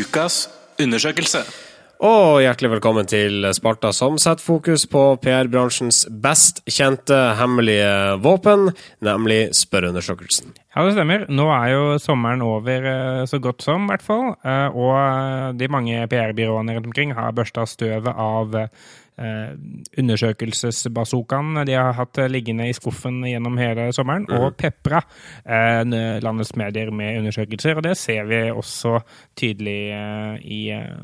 Ukas 0.00 0.48
undersøkelse. 0.80 1.67
Og 1.98 2.38
hjertelig 2.44 2.68
velkommen 2.76 3.08
til 3.10 3.42
Sparta, 3.56 3.90
som 3.90 4.20
setter 4.22 4.44
fokus 4.44 4.84
på 4.86 5.00
PR-bransjens 5.18 6.04
best 6.22 6.60
kjente 6.70 7.16
hemmelige 7.40 7.88
våpen, 8.22 8.68
nemlig 9.02 9.48
spørreundersøkelsen. 9.58 10.52
Ja, 10.76 10.84
det 10.86 10.94
stemmer. 10.94 11.24
Nå 11.26 11.48
er 11.50 11.72
jo 11.72 11.82
sommeren 11.98 12.44
over 12.46 12.86
eh, 12.86 13.24
så 13.26 13.40
godt 13.42 13.66
som, 13.66 13.88
i 13.88 13.90
hvert 13.90 14.06
fall. 14.06 14.30
Eh, 14.46 14.78
Og 14.78 15.58
de 15.58 15.70
mange 15.74 16.06
PR-byråene 16.06 16.78
rundt 16.78 16.86
omkring 16.92 17.16
har 17.18 17.34
børsta 17.34 17.66
støvet 17.66 18.14
av 18.14 18.54
eh, 19.18 19.52
undersøkelsesbazookaen 20.00 21.62
de 21.68 21.76
har 21.76 21.92
hatt 21.98 22.20
liggende 22.30 22.68
i 22.68 22.76
skuffen 22.76 23.20
gjennom 23.26 23.58
hele 23.60 23.88
sommeren, 23.96 24.28
og 24.38 24.56
pepra 24.60 25.02
eh, 25.44 25.82
landets 26.24 26.54
medier 26.58 26.92
med 26.94 27.20
undersøkelser. 27.22 27.78
Og 27.78 27.86
det 27.86 27.96
ser 28.00 28.28
vi 28.30 28.42
også 28.50 28.98
tydelig 29.38 29.78
eh, 29.94 30.34
i, 30.44 30.60
eh, 30.74 30.94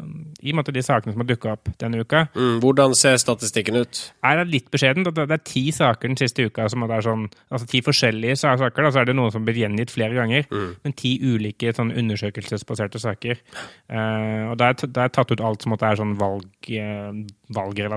i 0.42 0.54
måte, 0.56 0.74
de 0.74 0.84
sakene 0.84 1.14
som 1.14 1.24
har 1.24 1.30
dukka 1.30 1.54
opp 1.56 1.72
denne 1.80 2.02
uka. 2.04 2.26
Mm, 2.34 2.58
hvordan 2.64 2.96
ser 2.98 3.18
statistikken 3.20 3.82
ut? 3.82 4.02
er 4.24 4.40
det 4.40 4.46
litt 4.52 4.70
beskjedent. 4.72 5.10
Det 5.14 5.26
det 5.28 5.38
er 5.38 5.44
ti 5.46 5.64
saker 5.74 6.10
den 6.10 6.18
siste 6.20 6.46
uka 6.48 6.66
som 6.70 6.84
er 6.86 7.04
sånn, 7.04 7.26
altså 7.50 7.68
ti 7.70 7.80
forskjellige 7.84 8.38
saker. 8.40 8.86
Da, 8.86 8.92
så 8.94 9.02
er 9.02 9.10
det 9.10 9.16
noen 9.18 9.32
som 9.34 9.44
blir 9.46 9.58
gjengitt 9.58 9.92
flere 9.94 10.16
ganger. 10.16 10.48
Men 10.84 10.96
ti 10.98 11.16
ulike 11.22 11.72
sånn 11.76 11.92
undersøkelsesbaserte 11.94 13.00
saker. 13.02 13.40
Eh, 13.88 14.42
og 14.50 14.58
det 14.60 14.70
er, 14.70 14.78
det 14.86 15.04
er 15.04 15.14
tatt 15.14 15.32
ut 15.32 15.44
alt 15.44 15.64
som 15.64 15.74
det 15.74 15.88
er 15.88 16.00
sånn 16.00 16.16
valg, 16.20 16.48
eh, 16.70 17.10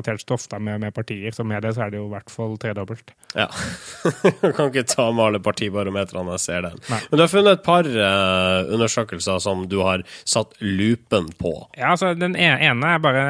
valgrelatert 0.08 0.22
stoff 0.22 0.48
da, 0.50 0.60
med, 0.60 0.80
med 0.80 0.93
partier. 0.93 1.32
Så 1.32 1.43
med 1.43 1.63
det 1.63 1.76
så 1.76 1.86
er 1.86 1.91
det 1.91 2.00
jo 2.00 2.08
i 2.08 2.13
hvert 2.13 2.32
fall 2.32 2.58
tredobbelt. 2.58 3.13
Ja. 3.36 3.48
Du 4.41 4.54
kan 4.54 4.70
ikke 4.70 4.86
ta 4.88 5.10
med 5.12 5.26
alle 5.26 5.39
partibarometrene 5.43 6.36
jeg 6.38 6.43
ser 6.43 6.62
den. 6.65 6.78
Nei. 6.89 7.00
Men 7.10 7.17
du 7.17 7.24
har 7.24 7.32
funnet 7.32 7.58
et 7.58 7.65
par 7.65 7.88
eh, 7.88 8.72
undersøkelser 8.74 9.41
som 9.43 9.65
du 9.67 9.80
har 9.84 10.04
satt 10.26 10.56
lupen 10.62 11.30
på. 11.39 11.54
Ja, 11.78 11.93
altså 11.96 12.13
Den 12.17 12.36
e- 12.36 12.60
ene 12.70 12.93
er 12.93 13.02
bare 13.04 13.26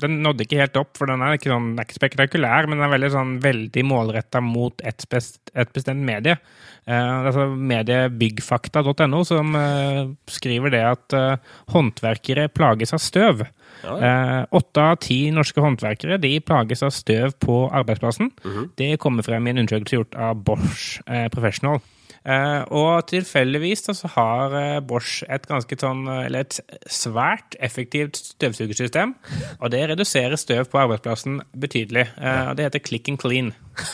Den 0.00 0.20
nådde 0.22 0.46
ikke 0.46 0.60
helt 0.60 0.78
opp, 0.78 0.94
for 0.98 1.10
den 1.10 1.22
er 1.22 1.36
ikke, 1.36 1.50
sånn, 1.52 1.74
er 1.76 1.88
ikke 1.88 1.98
spektakulær, 1.98 2.68
men 2.68 2.78
den 2.78 2.86
er 2.86 2.94
veldig, 2.94 3.12
sånn, 3.14 3.34
veldig 3.42 3.86
målretta 3.86 4.42
mot 4.44 4.84
et, 4.86 5.06
best, 5.10 5.40
et 5.54 5.72
bestemt 5.74 6.04
medie. 6.06 6.38
Uh, 6.86 7.26
altså 7.26 7.48
Mediebyggfakta.no, 7.50 9.24
som 9.26 9.56
uh, 9.58 10.04
skriver 10.30 10.70
det 10.70 10.82
at 10.86 11.16
uh, 11.18 11.56
håndverkere 11.74 12.46
plages 12.54 12.94
av 12.94 13.02
støv. 13.02 13.42
Åtte 13.86 14.82
av 14.82 14.96
ti 15.04 15.18
norske 15.34 15.60
håndverkere 15.62 15.95
de 16.04 16.40
plages 16.40 16.82
av 16.82 16.90
støv 16.90 17.32
på 17.40 17.70
arbeidsplassen. 17.72 18.32
Det 18.76 18.98
kommer 18.98 19.22
frem 19.22 19.46
i 19.46 19.50
en 19.50 19.58
undersøkelse 19.64 19.96
gjort 19.96 20.14
av 20.14 20.34
Bosch 20.44 21.00
eh, 21.06 21.28
Professional. 21.32 21.80
Eh, 22.26 22.62
og 22.74 23.06
tilfeldigvis 23.06 23.84
så 23.94 24.08
har 24.16 24.54
eh, 24.58 24.78
Bosch 24.82 25.20
et 25.30 25.44
ganske 25.46 25.76
sånn, 25.78 26.00
eh, 26.10 26.24
eller 26.26 26.42
et 26.42 26.56
svært 26.90 27.54
effektivt 27.62 28.18
støvsugersystem. 28.18 29.12
Og 29.60 29.70
det 29.70 29.84
reduserer 29.92 30.34
støv 30.40 30.66
på 30.72 30.80
arbeidsplassen 30.82 31.38
betydelig. 31.54 32.08
Eh, 32.18 32.48
og 32.50 32.58
det 32.58 32.66
heter 32.66 32.82
click 32.82 33.12
and 33.12 33.20
clean. 33.22 33.52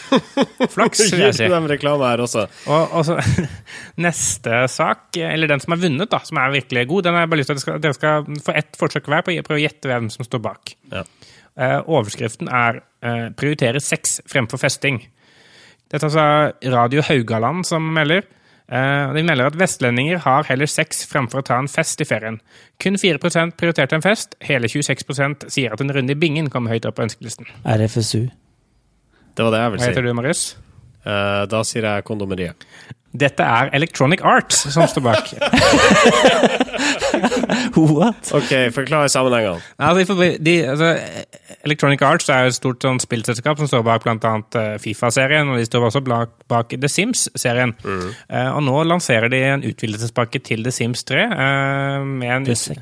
Flaks, 0.72 1.04
vil 1.12 1.26
jeg 1.26 1.36
si. 1.36 1.50
Dem 1.52 1.68
reklame 1.68 2.08
her 2.08 2.24
også. 2.24 2.46
Og, 2.72 2.96
og 2.96 3.04
så 3.10 3.18
Neste 4.06 4.62
sak, 4.72 5.10
eller 5.20 5.52
den 5.52 5.60
som 5.60 5.76
har 5.76 5.82
vunnet, 5.84 6.08
da, 6.12 6.22
som 6.24 6.40
er 6.40 6.56
virkelig 6.56 6.86
god, 6.88 7.04
den 7.04 7.18
har 7.18 7.26
jeg 7.26 7.34
bare 7.34 7.42
lyst 7.42 7.52
til 7.52 7.60
at 7.60 7.60
dere 7.60 7.66
skal, 7.66 8.24
dere 8.24 8.32
skal 8.32 8.48
få 8.48 8.56
ett 8.62 8.80
forsøk 8.80 9.12
hver 9.12 9.26
på 9.26 9.36
å 9.36 9.44
prøve 9.44 9.60
å 9.60 9.66
gjette 9.66 9.92
hvem 9.92 10.08
som 10.14 10.24
står 10.24 10.40
bak. 10.48 10.72
Ja. 10.94 11.04
Eh, 11.58 11.80
overskriften 11.88 12.48
er 12.48 12.82
eh, 13.02 13.28
'Prioritere 13.36 13.80
sex 13.80 14.20
fremfor 14.26 14.58
festing'. 14.58 15.02
Dette 15.92 16.06
er 16.06 16.54
Radio 16.72 17.02
Haugaland 17.02 17.66
som 17.66 17.82
melder. 17.92 18.22
Eh, 18.72 19.12
de 19.12 19.22
melder 19.22 19.50
at 19.50 19.58
vestlendinger 19.58 20.22
har 20.24 20.46
heller 20.48 20.66
sex 20.66 21.04
fremfor 21.10 21.42
å 21.42 21.44
ta 21.44 21.58
en 21.60 21.68
fest 21.68 22.00
i 22.00 22.06
ferien. 22.08 22.40
Kun 22.80 22.96
4% 22.96 23.58
prioriterte 23.60 23.98
en 23.98 24.04
fest. 24.04 24.34
Hele 24.40 24.70
26% 24.70 25.48
sier 25.52 25.74
at 25.74 25.80
en 25.80 25.92
runde 25.92 26.14
i 26.14 26.18
bingen 26.18 26.48
kommer 26.48 26.72
høyt 26.72 26.86
opp 26.88 26.96
på 26.96 27.04
ønskelisten. 27.04 27.46
RFSU. 27.66 28.30
Det 29.36 29.44
var 29.44 29.52
det 29.52 29.60
jeg 29.60 29.70
ville 29.72 29.76
vil 29.76 29.84
si. 29.84 29.90
heter 29.90 30.02
du, 30.02 30.12
Marius? 30.16 30.42
Uh, 31.04 31.44
da 31.50 31.62
sier 31.66 31.84
jeg 31.84 32.04
kondomeriet. 32.08 32.66
Dette 33.12 33.44
er 33.44 33.68
Electronic 33.76 34.22
Arts 34.24 34.62
som 34.72 34.86
står 34.88 35.04
bak. 35.04 35.32
What? 37.76 38.30
OK, 38.32 38.52
forklar 38.72 39.10
sammenhengene. 39.12 39.60
Altså, 39.76 40.16
de, 40.40 40.54
altså, 40.72 40.94
Electronic 41.62 42.02
Arts 42.02 42.28
er 42.32 42.46
jo 42.46 42.52
et 42.52 42.58
stort 42.58 42.82
sånn, 42.82 43.00
spillselskap 43.02 43.60
som 43.60 43.70
står 43.70 43.84
bak 43.86 44.06
bl.a. 44.06 44.34
Fifa-serien, 44.82 45.50
og 45.52 45.60
de 45.60 45.68
står 45.68 45.88
også 45.88 46.02
bak, 46.06 46.34
bak 46.50 46.74
The 46.74 46.90
Sims-serien. 46.90 47.76
Eh, 47.84 48.50
og 48.50 48.64
nå 48.66 48.82
lanserer 48.90 49.30
de 49.32 49.42
en 49.52 49.66
utvidelsespakke 49.70 50.42
til 50.42 50.66
The 50.66 50.74
Sims 50.74 51.06
3. 51.06 51.26
Uh, 51.30 52.06
med 52.18 52.50
en. 52.50 52.72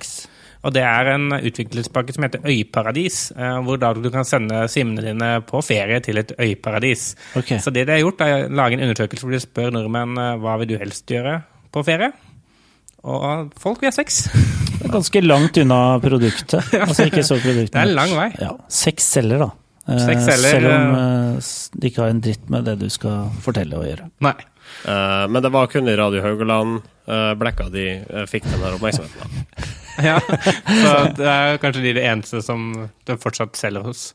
Og 0.61 0.75
det 0.77 0.83
er 0.85 1.09
en 1.14 1.33
utviklingspakke 1.33 2.12
som 2.12 2.27
heter 2.27 2.45
Øyparadis, 2.45 3.31
eh, 3.33 3.61
hvor 3.64 3.81
da 3.81 3.93
du 3.97 4.11
kan 4.12 4.25
sende 4.29 4.66
simmene 4.69 5.07
dine 5.07 5.31
på 5.49 5.62
ferie 5.64 6.01
til 6.05 6.21
et 6.21 6.33
øyparadis. 6.38 7.14
Okay. 7.35 7.59
Så 7.59 7.73
det 7.73 7.87
de 7.87 7.97
har 7.97 8.03
gjort, 8.03 8.21
er 8.21 8.45
å 8.45 8.51
lage 8.53 8.77
en 8.77 8.85
undersøkelse 8.85 9.25
hvor 9.25 9.37
de 9.37 9.40
spør 9.40 9.73
nordmenn 9.77 10.19
eh, 10.21 10.37
hva 10.43 10.59
vil 10.61 10.75
du 10.75 10.77
helst 10.81 11.09
gjøre 11.09 11.40
på 11.73 11.85
ferie. 11.87 12.12
Og 13.01 13.55
folk 13.61 13.81
vil 13.81 13.88
ha 13.88 13.97
sex. 13.97 14.27
Ganske 14.92 15.22
langt 15.24 15.59
unna 15.62 15.81
produktet. 16.03 16.72
Altså 16.85 17.09
ikke 17.09 17.24
så 17.26 17.40
produktet. 17.40 17.74
Det 17.76 17.83
er 17.87 17.96
lang 17.96 18.14
vei. 18.16 18.29
Ja, 18.40 18.55
Seks 18.72 19.11
celler, 19.16 19.46
da. 19.46 19.50
Eh, 19.88 20.00
Seks 20.05 20.29
celler, 20.29 20.57
Selv 20.57 20.70
om 20.74 21.81
de 21.81 21.90
ikke 21.90 22.05
har 22.05 22.14
en 22.14 22.22
dritt 22.24 22.50
med 22.53 22.66
det 22.68 22.79
du 22.83 22.88
skal 22.92 23.31
fortelle 23.44 23.79
og 23.79 23.88
gjøre. 23.88 24.11
Nei. 24.26 24.37
Eh, 24.85 25.29
men 25.29 25.42
det 25.42 25.53
var 25.53 25.66
kun 25.66 25.88
i 25.88 25.96
Radio 25.96 26.22
Haugaland 26.24 26.81
uh, 27.11 27.35
Blekka 27.38 27.68
de 27.72 27.87
eh, 28.00 28.26
fikk 28.31 28.46
den 28.48 28.62
her 28.62 28.79
oppmerksomheten. 28.79 29.46
Ja, 30.00 30.16
så 30.24 30.92
det 31.12 31.26
er 31.29 31.59
kanskje 31.61 31.83
de 31.85 31.90
det 31.98 32.05
eneste 32.09 32.38
som 32.40 32.70
det 33.05 33.18
fortsatt 33.20 33.59
selger 33.59 33.83
hos. 33.85 34.14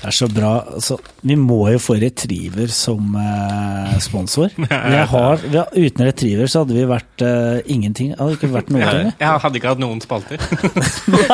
Det 0.00 0.08
er 0.08 0.16
så 0.16 0.26
bra. 0.32 0.50
Altså, 0.78 0.96
vi 1.28 1.34
må 1.36 1.58
jo 1.74 1.80
få 1.82 1.98
Retriever 2.00 2.70
som 2.72 3.12
eh, 3.20 3.98
sponsor. 4.00 4.48
Jeg 4.70 5.06
har, 5.12 5.42
vi 5.44 5.58
har, 5.58 5.68
uten 5.76 6.08
Retriever 6.08 6.48
så 6.48 6.64
hadde 6.64 6.78
vi 6.78 6.86
vært 6.88 7.24
eh, 7.26 7.60
ingenting. 7.74 8.14
Hadde 8.16 8.38
ikke 8.38 8.52
vært 8.54 8.72
noe 8.72 8.88
ting. 8.88 9.12
Jeg 9.20 9.44
hadde 9.44 9.60
ikke 9.60 9.74
hatt 9.74 9.82
noen 9.84 10.00
spalter. 10.00 10.40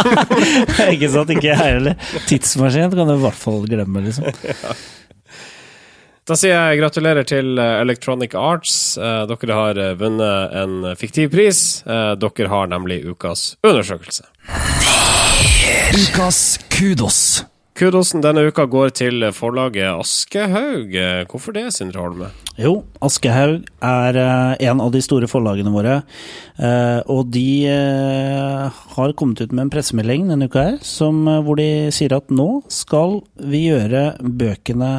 ikke 0.97 1.13
sant? 1.15 1.31
Ikke 1.31 1.53
jeg 1.53 1.63
heller. 1.63 1.95
Tidsmaskin 2.27 2.91
kan 2.91 3.07
du 3.07 3.15
i 3.15 3.23
hvert 3.23 3.39
fall 3.39 3.63
glemme, 3.71 4.03
liksom. 4.09 4.35
Da 6.27 6.35
sier 6.35 6.57
jeg 6.57 6.81
gratulerer 6.81 7.27
til 7.29 7.55
eh, 7.63 7.81
Electronic 7.85 8.35
Arts. 8.35 8.97
Eh, 8.99 9.23
dere 9.31 9.59
har 9.61 9.79
eh, 9.79 9.93
vunnet 10.01 10.57
en 10.59 10.89
fiktiv 10.99 11.31
pris. 11.31 11.85
Dere 11.87 12.51
har 12.51 12.73
nemlig 12.73 13.05
ukas 13.07 13.53
undersøkelse. 13.63 14.27
Ukas 15.95 16.41
kudos. 16.75 17.21
Kudosen 17.77 18.23
denne 18.25 18.47
uka 18.49 18.65
går 18.73 18.95
til 18.97 19.25
forlaget 19.37 19.91
Aschehoug. 20.01 20.95
Hvorfor 21.29 21.53
det, 21.53 21.67
Sindre 21.77 22.01
Holme? 22.01 22.31
Jo, 22.57 22.87
Aschehoug 23.05 23.67
er 23.85 24.17
eh, 24.17 24.69
en 24.71 24.81
av 24.81 24.95
de 24.95 25.03
store 25.05 25.29
forlagene 25.29 25.69
våre. 25.75 25.99
eh, 26.57 27.03
og 27.13 27.29
de 27.35 27.69
eh, 27.69 28.81
har 28.97 29.13
kommet 29.13 29.43
ut 29.45 29.53
med 29.53 29.67
en 29.67 29.73
pressemelding 29.75 30.25
denne 30.33 30.49
uka 30.49 30.65
her, 30.71 30.79
hvor 31.45 31.61
de 31.61 31.93
sier 31.93 32.17
at 32.17 32.33
nå 32.33 32.63
skal 32.73 33.21
vi 33.45 33.67
gjøre 33.69 34.07
bøkene 34.25 34.95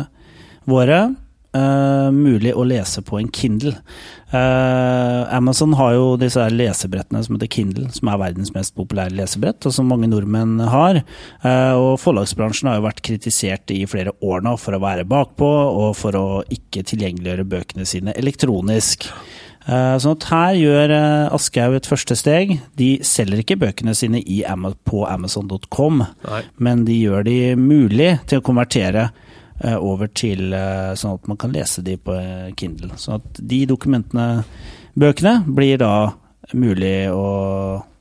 våre 0.69 1.01
eh, 1.57 2.09
mulig 2.13 2.53
å 2.55 2.65
lese 2.67 3.01
på 3.05 3.19
en 3.19 3.31
Kindle. 3.33 3.73
Uh, 4.27 5.23
Amazon 5.31 5.71
har 5.79 5.93
jo 5.95 6.07
disse 6.19 6.43
lesebrettene 6.51 7.21
som 7.23 7.37
heter 7.37 7.49
Kindle, 7.53 7.87
som 7.95 8.09
er 8.11 8.19
verdens 8.19 8.51
mest 8.55 8.73
populære 8.75 9.15
lesebrett, 9.15 9.63
og 9.63 9.75
som 9.75 9.87
mange 9.87 10.09
nordmenn 10.11 10.59
har. 10.67 10.99
Uh, 11.45 11.73
og 11.79 11.89
forlagsbransjen 12.03 12.67
har 12.71 12.81
jo 12.81 12.87
vært 12.89 13.03
kritisert 13.07 13.71
i 13.71 13.85
flere 13.87 14.13
år 14.19 14.43
nå 14.43 14.57
for 14.59 14.75
å 14.75 14.83
være 14.83 15.07
bakpå, 15.07 15.51
og 15.81 15.95
for 15.99 16.19
å 16.19 16.27
ikke 16.53 16.83
tilgjengeliggjøre 16.91 17.47
bøkene 17.47 17.87
sine 17.87 18.15
elektronisk. 18.19 19.07
Sånn 19.67 20.13
at 20.15 20.25
her 20.31 20.53
gjør 20.55 20.91
eh, 20.95 21.35
Aschehoug 21.35 21.75
et 21.75 21.89
første 21.89 22.15
steg. 22.15 22.53
De 22.79 23.01
selger 23.03 23.41
ikke 23.41 23.57
bøkene 23.59 23.91
sine 23.99 24.21
på 24.87 25.01
amazon.com, 25.03 26.05
men 26.55 26.85
de 26.87 26.95
gjør 26.95 27.27
de 27.27 27.39
mulig 27.59 28.13
til 28.31 28.39
å 28.39 28.45
konvertere 28.47 29.09
over 29.65 30.11
til 30.13 30.53
eh, 30.53 30.93
sånn 30.97 31.17
at 31.17 31.27
man 31.29 31.39
kan 31.41 31.53
lese 31.53 31.83
de 31.85 31.97
på 31.97 32.13
eh, 32.13 32.53
Kindle. 32.57 32.97
Sånn 33.01 33.21
at 33.21 33.41
de 33.41 33.63
dokumentene, 33.69 34.43
bøkene, 34.97 35.39
blir 35.47 35.79
da 35.81 35.93
mulig 36.53 37.09
å 37.11 37.29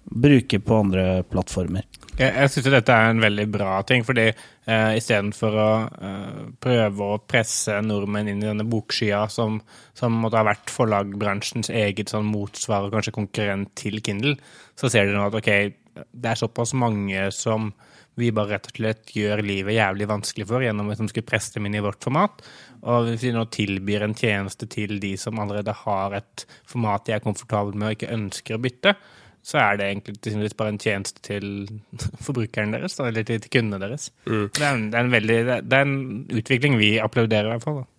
bruke 0.06 0.60
på 0.62 0.82
andre 0.84 1.06
plattformer. 1.26 1.86
Jeg, 2.16 2.30
jeg 2.30 2.52
syns 2.52 2.68
dette 2.72 2.94
er 2.94 3.10
en 3.10 3.20
veldig 3.20 3.46
bra 3.52 3.80
ting, 3.88 4.04
fordi 4.06 4.28
eh, 4.30 4.92
istedenfor 4.96 5.56
å 5.60 5.70
eh, 5.84 6.44
prøve 6.62 7.08
å 7.08 7.18
presse 7.20 7.80
nordmenn 7.84 8.30
inn 8.32 8.44
i 8.44 8.48
denne 8.48 8.68
bokskya 8.68 9.26
som, 9.32 9.58
som 9.96 10.16
måtte 10.22 10.40
ha 10.40 10.46
vært 10.48 10.72
forlagbransjens 10.72 11.72
eget 11.72 12.12
sånn 12.12 12.28
motsvar 12.30 12.86
og 12.86 12.96
kanskje 12.96 13.16
konkurrent 13.16 13.74
til 13.80 14.00
Kindle, 14.04 14.36
så 14.78 14.92
ser 14.92 15.08
de 15.08 15.16
nå 15.16 15.26
at 15.26 15.36
ok, 15.36 15.50
det 15.96 16.32
er 16.32 16.40
såpass 16.40 16.72
mange 16.76 17.28
som 17.34 17.72
vi 18.16 18.30
bare 18.34 18.56
rett 18.56 18.70
og 18.70 18.78
slett 18.78 19.12
gjør 19.16 19.42
livet 19.44 19.76
jævlig 19.76 20.08
vanskelig 20.08 20.46
for 20.48 20.64
gjennom 20.64 20.88
at 20.92 21.02
de 21.02 21.08
skulle 21.10 21.28
presse 21.28 21.56
dem 21.56 21.68
inn 21.68 21.76
i 21.76 21.84
vårt 21.84 22.02
format. 22.04 22.40
Og 22.86 23.10
hvis 23.10 23.26
vi 23.26 23.34
nå 23.36 23.44
tilbyr 23.52 24.06
en 24.06 24.16
tjeneste 24.16 24.68
til 24.72 24.96
de 25.02 25.12
som 25.20 25.38
allerede 25.42 25.74
har 25.84 26.16
et 26.16 26.46
format 26.68 27.04
de 27.06 27.16
er 27.16 27.24
komfortable 27.24 27.76
med 27.76 27.90
og 27.90 27.98
ikke 27.98 28.14
ønsker 28.16 28.56
å 28.56 28.62
bytte, 28.62 28.96
så 29.46 29.60
er 29.62 29.78
det 29.78 29.90
egentlig 29.90 30.54
bare 30.58 30.72
en 30.74 30.80
tjeneste 30.82 31.22
til 31.22 31.68
forbrukeren 32.26 32.74
deres, 32.74 32.98
eller 33.02 33.26
til, 33.26 33.44
kundene 33.52 33.82
deres. 33.84 34.08
Det, 34.24 34.62
er 34.62 34.72
en, 34.72 34.88
det, 34.90 34.96
er 34.96 35.04
en 35.04 35.12
veldig, 35.12 35.42
det 35.66 35.78
er 35.78 35.86
en 35.86 36.00
utvikling 36.40 36.80
vi 36.80 36.96
applauderer, 37.02 37.52
i 37.52 37.54
hvert 37.54 37.68
fall. 37.68 37.84
Da. 37.84 37.92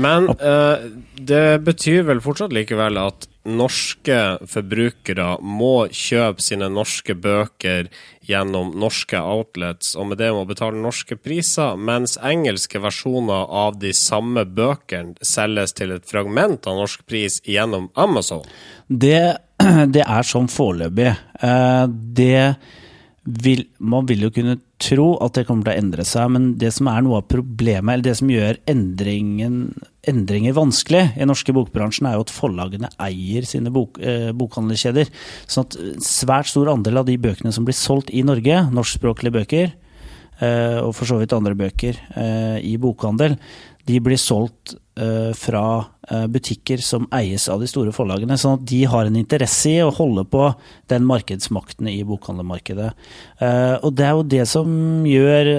Men 0.00 0.30
eh, 0.32 0.88
det 1.20 1.44
betyr 1.66 2.08
vel 2.08 2.22
fortsatt 2.24 2.54
likevel 2.56 2.98
at 3.02 3.28
norske 3.48 4.18
forbrukere 4.50 5.36
må 5.42 5.88
kjøpe 5.90 6.42
sine 6.44 6.68
norske 6.70 7.16
bøker 7.18 7.88
gjennom 8.22 8.70
norske 8.78 9.18
outlets, 9.18 9.96
og 9.98 10.12
med 10.12 10.20
det 10.22 10.30
må 10.34 10.44
betale 10.46 10.78
norske 10.78 11.18
priser, 11.18 11.74
mens 11.74 12.14
engelske 12.22 12.78
versjoner 12.82 13.50
av 13.50 13.80
de 13.82 13.90
samme 13.96 14.44
bøkene 14.46 15.18
selges 15.26 15.74
til 15.78 15.96
et 15.96 16.06
fragment 16.08 16.68
av 16.70 16.78
norsk 16.84 17.02
pris 17.08 17.40
gjennom 17.48 17.90
Amazon. 17.98 18.46
Det, 18.86 19.34
det 19.94 20.06
er 20.06 20.28
sånn 20.28 20.50
foreløpig. 20.52 21.10
Eh, 21.42 21.84
Det 22.22 22.54
vil, 23.22 23.66
man 23.78 24.06
vil 24.08 24.26
jo 24.26 24.32
kunne 24.34 24.58
tro 24.82 25.12
at 25.22 25.36
det 25.36 25.46
kommer 25.46 25.66
til 25.66 25.74
å 25.74 25.82
endre 25.82 26.06
seg, 26.06 26.30
men 26.34 26.48
det 26.58 26.72
som 26.74 26.90
er 26.90 27.04
noe 27.04 27.20
av 27.22 27.28
problemet, 27.30 27.94
eller 27.94 28.06
det 28.08 28.16
som 28.18 28.30
gjør 28.32 28.58
endringen, 28.70 29.60
endringer 30.08 30.56
vanskelig 30.56 31.02
i 31.14 31.26
norske 31.28 31.54
bokbransjen, 31.54 32.08
er 32.08 32.16
jo 32.18 32.24
at 32.26 32.34
forlagene 32.34 32.90
eier 33.02 33.46
sine 33.46 33.70
bok, 33.74 34.00
eh, 34.02 34.32
bokhandelskjeder. 34.34 35.10
Sånn 35.46 35.68
at 35.68 35.76
svært 36.02 36.50
stor 36.50 36.72
andel 36.72 36.98
av 36.98 37.06
de 37.06 37.16
bøkene 37.16 37.52
som 37.54 37.64
blir 37.64 37.78
solgt 37.78 38.10
i 38.10 38.24
Norge, 38.26 38.64
norskspråklige 38.74 39.36
bøker, 39.38 39.72
eh, 40.40 40.78
og 40.82 40.94
for 40.98 41.06
så 41.06 41.20
vidt 41.20 41.32
andre 41.36 41.54
bøker 41.54 41.98
eh, 42.16 42.58
i 42.66 42.76
bokhandel, 42.82 43.38
de 43.86 43.98
blir 44.02 44.18
solgt 44.20 44.76
eh, 44.98 45.32
fra 45.34 45.64
eh, 46.10 46.26
butikker 46.30 46.82
som 46.82 47.08
eies 47.14 47.48
av 47.50 47.62
de 47.62 47.68
store 47.70 47.94
forlagene. 47.94 48.38
Sånn 48.38 48.60
at 48.60 48.66
de 48.68 48.82
har 48.90 49.08
en 49.08 49.18
interesse 49.18 49.70
i 49.70 49.82
å 49.82 49.92
holde 49.94 50.24
på 50.30 50.48
den 50.92 51.06
markedsmakten 51.08 51.90
i 51.90 52.00
bokhandlermarkedet. 52.06 52.90
Eh, 53.42 53.76
og 53.82 53.94
det 53.98 54.06
er 54.06 54.18
jo 54.18 54.26
det 54.34 54.48
som 54.50 55.06
gjør 55.06 55.54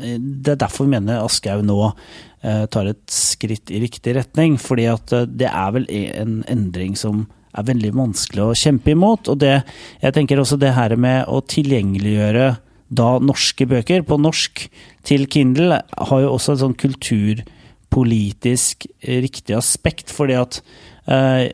Det 0.00 0.48
er 0.48 0.56
derfor 0.56 0.86
vi 0.86 0.94
mener 0.94 1.20
Aschehoug 1.20 1.66
nå 1.68 1.76
eh, 1.84 2.20
tar 2.42 2.90
et 2.90 3.02
skritt 3.12 3.70
i 3.72 3.82
riktig 3.82 4.14
retning. 4.16 4.56
Fordi 4.60 4.88
at 4.92 5.14
eh, 5.16 5.28
det 5.28 5.50
er 5.50 5.76
vel 5.76 5.86
en 5.90 6.40
endring 6.50 6.96
som 6.98 7.26
er 7.50 7.66
veldig 7.66 7.92
vanskelig 7.98 8.44
å 8.44 8.58
kjempe 8.58 8.94
imot. 8.94 9.30
Og 9.32 9.40
det, 9.42 9.60
jeg 10.02 10.16
tenker 10.16 10.40
også 10.40 10.60
det 10.60 10.74
her 10.76 10.96
med 11.00 11.28
å 11.28 11.42
tilgjengeliggjøre 11.42 12.52
da 12.90 13.10
norske 13.22 13.66
bøker 13.70 14.02
på 14.06 14.18
norsk 14.18 14.64
til 15.06 15.26
Kindle 15.30 15.82
har 15.86 16.22
jo 16.24 16.32
også 16.34 16.56
et 16.56 16.62
sånn 16.64 16.78
kulturpolitisk 16.78 18.88
riktig 19.06 19.54
aspekt, 19.54 20.10
fordi 20.10 20.34
at 20.40 20.58
eh, 21.06 21.46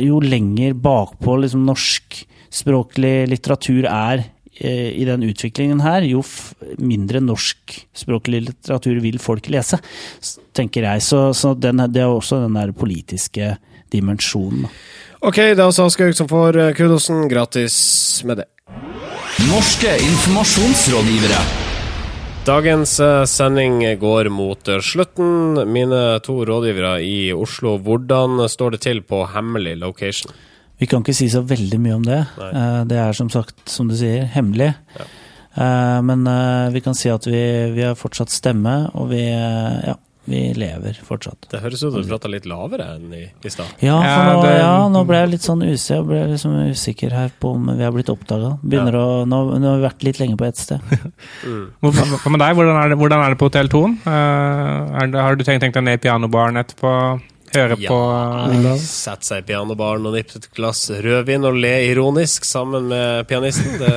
jo 0.00 0.22
lenger 0.24 0.72
bakpå 0.80 1.36
liksom 1.42 1.66
norskspråklig 1.68 3.28
litteratur 3.34 3.84
er 3.90 4.24
eh, 4.24 4.30
i 4.68 5.04
den 5.08 5.24
utviklingen 5.26 5.82
her, 5.82 6.06
jo 6.06 6.22
f 6.22 6.52
mindre 6.78 7.20
norskspråklig 7.24 8.44
litteratur 8.46 9.00
vil 9.02 9.18
folk 9.22 9.48
lese, 9.52 9.80
tenker 10.54 10.86
jeg. 10.86 11.02
Så, 11.02 11.24
så 11.34 11.54
den, 11.58 11.82
det 11.92 12.04
er 12.04 12.12
også 12.12 12.42
den 12.44 12.58
der 12.58 12.74
politiske 12.76 13.56
dimensjonen. 13.92 14.68
Ok, 15.22 15.36
det 15.36 15.60
er 15.60 15.68
altså 15.68 15.86
Aschehoug 15.86 16.16
som 16.18 16.30
får 16.30 16.58
eh, 16.58 16.72
kudosen. 16.74 17.28
Gratis 17.30 17.76
med 18.26 18.42
det. 18.42 18.48
Norske 19.46 19.92
informasjonsrådgivere. 20.02 21.42
Dagens 22.42 22.96
eh, 23.00 23.22
sending 23.30 23.84
går 24.00 24.32
mot 24.34 24.68
eh, 24.68 24.82
slutten. 24.82 25.60
Mine 25.70 26.18
to 26.26 26.40
rådgivere 26.48 26.96
i 27.06 27.30
Oslo, 27.30 27.76
hvordan 27.78 28.42
står 28.50 28.74
det 28.74 28.82
til 28.88 29.04
på 29.06 29.22
hemmelig 29.30 29.76
location? 29.84 30.34
Vi 30.82 30.88
kan 30.90 31.04
ikke 31.04 31.14
si 31.14 31.28
så 31.30 31.44
veldig 31.46 31.78
mye 31.78 31.94
om 32.00 32.06
det. 32.06 32.20
Nei. 32.40 32.52
Eh, 32.58 32.78
Det 32.90 32.98
er 32.98 33.12
som 33.14 33.28
sagt, 33.30 33.54
som 33.70 33.86
du 33.90 33.94
sier, 33.98 34.24
hemmelig. 34.34 34.72
Ja. 34.98 35.04
Eh, 35.54 35.98
Men 36.02 36.26
eh, 36.26 36.70
vi 36.74 36.80
kan 36.82 36.96
si 36.98 37.12
at 37.12 37.28
vi, 37.28 37.42
vi 37.76 37.84
har 37.86 37.94
fortsatt 37.98 38.32
stemme, 38.34 38.88
og 38.98 39.12
vi, 39.12 39.20
ja, 39.30 39.94
vi 40.26 40.40
lever 40.58 40.98
fortsatt. 41.06 41.46
Det 41.50 41.60
høres 41.62 41.80
ut 41.84 41.92
som 41.92 42.02
du 42.02 42.08
prata 42.10 42.30
litt 42.30 42.44
lavere 42.50 42.88
enn 42.96 43.14
i, 43.14 43.22
i 43.30 43.50
stad. 43.52 43.70
Ja, 43.82 43.96
nå, 44.26 44.42
ja, 44.46 44.74
nå 44.90 45.04
ble 45.06 45.22
jeg 45.22 45.32
litt 45.36 45.46
sånn 45.46 45.62
usikker, 45.62 45.98
jeg 46.00 46.06
ble 46.10 46.20
liksom 46.34 46.58
usikker 46.74 47.14
her 47.14 47.30
på 47.42 47.54
om 47.56 47.72
vi 47.78 47.82
har 47.86 47.94
blitt 47.94 48.10
oppdaga. 48.10 48.52
Ja. 48.70 48.84
å 48.90 49.22
Nå, 49.26 49.40
nå 49.58 49.66
har 49.72 49.80
vi 49.80 49.86
vært 49.86 50.06
litt 50.06 50.18
lenge 50.22 50.38
på 50.38 50.46
ett 50.50 50.58
sted. 50.62 50.82
Hva 51.82 51.90
hva 51.94 52.30
med 52.34 52.42
deg? 52.42 52.54
Hvordan 52.58 52.78
er 52.82 52.94
det, 52.94 52.98
hvordan 53.02 53.22
er 53.26 53.34
det 53.34 53.38
på 53.42 53.50
Hotell 53.50 53.70
Thon? 53.70 53.98
Har 54.06 55.36
du 55.38 55.44
tenkt, 55.46 55.62
tenkt 55.62 55.78
deg 55.78 55.86
ned 55.92 55.98
i 56.00 56.02
pianobaren 56.06 56.58
etterpå? 56.62 56.94
Høre 57.52 57.78
på 57.78 57.96
Olav. 57.96 58.78
Sette 58.80 59.28
seg 59.28 59.42
i 59.42 59.48
pianobaren 59.52 60.06
og 60.08 60.16
nippe 60.16 60.38
et 60.40 60.50
glass 60.56 60.86
rødvin 61.04 61.48
og 61.48 61.58
le 61.60 61.72
ironisk 61.90 62.46
sammen 62.48 62.88
med 62.92 63.26
pianisten. 63.30 63.78
Det 63.80 63.96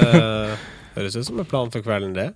høres 0.97 1.19
ut 1.19 1.29
som 1.29 1.39
en 1.39 1.47
plan 1.49 1.71
for 1.71 1.85
kvelden, 1.85 2.15
det. 2.17 2.31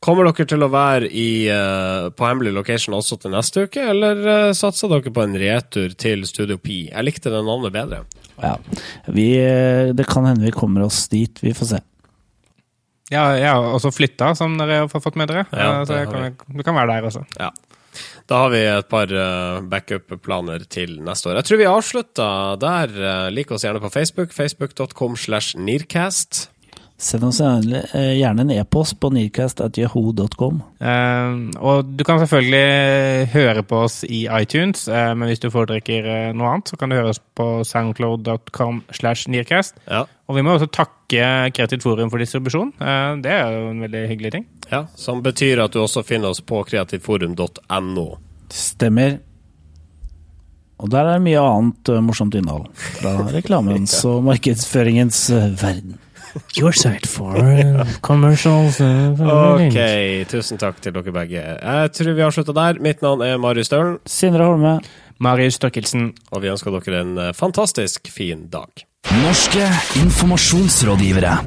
Kommer 0.00 0.28
dere 0.28 0.46
til 0.48 0.62
å 0.64 0.70
være 0.72 1.08
i, 1.10 1.28
uh, 1.52 2.08
på 2.14 2.24
hemmelig 2.24 2.54
location 2.54 2.94
også 2.96 3.18
til 3.20 3.34
neste 3.34 3.66
uke, 3.66 3.82
eller 3.92 4.22
uh, 4.24 4.52
satser 4.56 4.90
dere 4.92 5.12
på 5.12 5.24
en 5.26 5.36
retur 5.40 5.96
til 5.98 6.24
Studio 6.28 6.56
Pi? 6.62 6.86
Jeg 6.92 7.06
likte 7.06 7.32
det 7.34 7.42
navnet 7.44 7.74
bedre. 7.74 8.04
Ja. 8.42 8.58
Vi, 9.06 9.38
eh, 9.40 9.94
det 9.94 10.04
kan 10.04 10.26
hende 10.28 10.44
vi 10.44 10.52
kommer 10.52 10.82
oss 10.82 11.08
dit, 11.08 11.42
vi 11.42 11.54
får 11.54 11.66
se. 11.66 11.78
Ja, 13.10 13.36
jeg 13.38 13.46
har 13.46 13.68
også 13.70 13.92
flytta, 13.94 14.32
som 14.34 14.56
dere 14.58 14.82
har 14.82 14.90
fått 14.90 15.16
med 15.16 15.30
dere. 15.30 15.46
Ja, 15.52 15.80
Eh, 15.80 15.84
så 15.86 16.00
jeg 16.00 16.10
kan, 16.10 16.34
du 16.56 16.62
kan 16.62 16.74
være 16.74 16.96
der 16.96 17.06
også. 17.06 17.22
Ja. 17.38 17.50
Da 18.26 18.42
har 18.44 18.52
vi 18.54 18.64
et 18.66 18.88
par 18.90 19.12
eh, 19.12 19.60
backup-planer 19.70 20.66
til 20.70 20.98
neste 21.04 21.30
år. 21.30 21.40
Jeg 21.40 21.48
tror 21.50 21.62
vi 21.62 21.70
avslutter 21.70 22.60
der. 22.62 22.98
Eh, 22.98 23.30
Lik 23.34 23.54
oss 23.54 23.66
gjerne 23.66 23.82
på 23.82 23.92
Facebook. 23.92 24.34
Facebook.com 24.34 25.16
slash 25.16 25.56
Nearcast. 25.58 26.50
Send 26.96 27.26
oss 27.28 27.42
gjerne, 27.42 27.82
eh, 27.92 28.22
en 28.24 28.50
e-post 28.50 28.96
på 29.00 29.10
nearcast.yahoo.com. 29.12 30.62
Og 31.60 31.90
du 31.92 32.04
kan 32.08 32.22
selvfølgelig 32.22 33.28
høre 33.34 33.62
på 33.62 33.82
oss 33.84 34.02
i 34.08 34.24
iTunes, 34.40 34.88
men 34.88 35.28
hvis 35.28 35.42
du 35.44 35.50
foretrekker 35.52 36.32
noe 36.32 36.54
annet, 36.54 36.72
så 36.72 36.80
kan 36.80 36.88
du 36.88 36.96
høre 36.96 37.12
oss 37.12 37.20
på 37.36 37.60
soundcloud.com 37.68 38.80
slash 38.96 39.28
nearcast. 39.28 39.76
Ja. 39.84 40.06
Og 40.26 40.34
vi 40.34 40.42
må 40.42 40.56
også 40.56 40.66
takke 40.74 41.26
Kreativt 41.54 41.84
Forum 41.86 42.10
for 42.10 42.18
distribusjon. 42.18 42.72
Eh, 42.82 43.12
det 43.22 43.30
er 43.30 43.52
jo 43.54 43.68
en 43.70 43.82
veldig 43.84 44.00
hyggelig 44.10 44.32
ting. 44.34 44.46
ja. 44.72 44.84
Som 44.98 45.20
betyr 45.22 45.60
at 45.62 45.72
du 45.72 45.78
også 45.84 46.02
finner 46.06 46.32
oss 46.34 46.40
på 46.42 46.64
kreativforum.no. 46.66 48.06
Stemmer. 48.50 49.20
Og 50.82 50.90
der 50.92 51.08
er 51.14 51.22
mye 51.24 51.40
annet 51.40 51.88
eh, 51.88 52.02
morsomt 52.04 52.34
innhold 52.36 52.66
fra 52.98 53.14
reklamens 53.36 53.94
og 54.08 54.24
markedsføringens 54.26 55.22
eh, 55.30 55.46
verden. 55.62 55.96
Your 56.58 56.74
side 56.76 57.06
for 57.08 57.32
commercials. 58.04 58.76
Ok, 58.82 59.78
tusen 60.28 60.58
takk 60.60 60.82
til 60.84 60.92
dere 60.92 61.14
begge. 61.14 61.40
Jeg 61.40 61.92
tror 61.96 62.12
vi 62.18 62.24
har 62.26 62.34
slutta 62.34 62.52
der. 62.58 62.82
Mitt 62.84 63.00
navn 63.00 63.22
er 63.24 63.38
Marius 63.40 63.70
Stølen, 63.70 63.96
Sindre 64.04 64.44
Holme. 64.50 64.74
Marius 65.24 65.56
Størkelsen. 65.56 66.10
og 66.34 66.42
vi 66.44 66.50
ønsker 66.52 66.76
dere 66.76 67.00
en 67.06 67.16
fantastisk 67.32 68.10
fin 68.12 68.50
dag. 68.52 68.84
Norske 69.10 69.62
informasjonsrådgivere. 70.02 71.38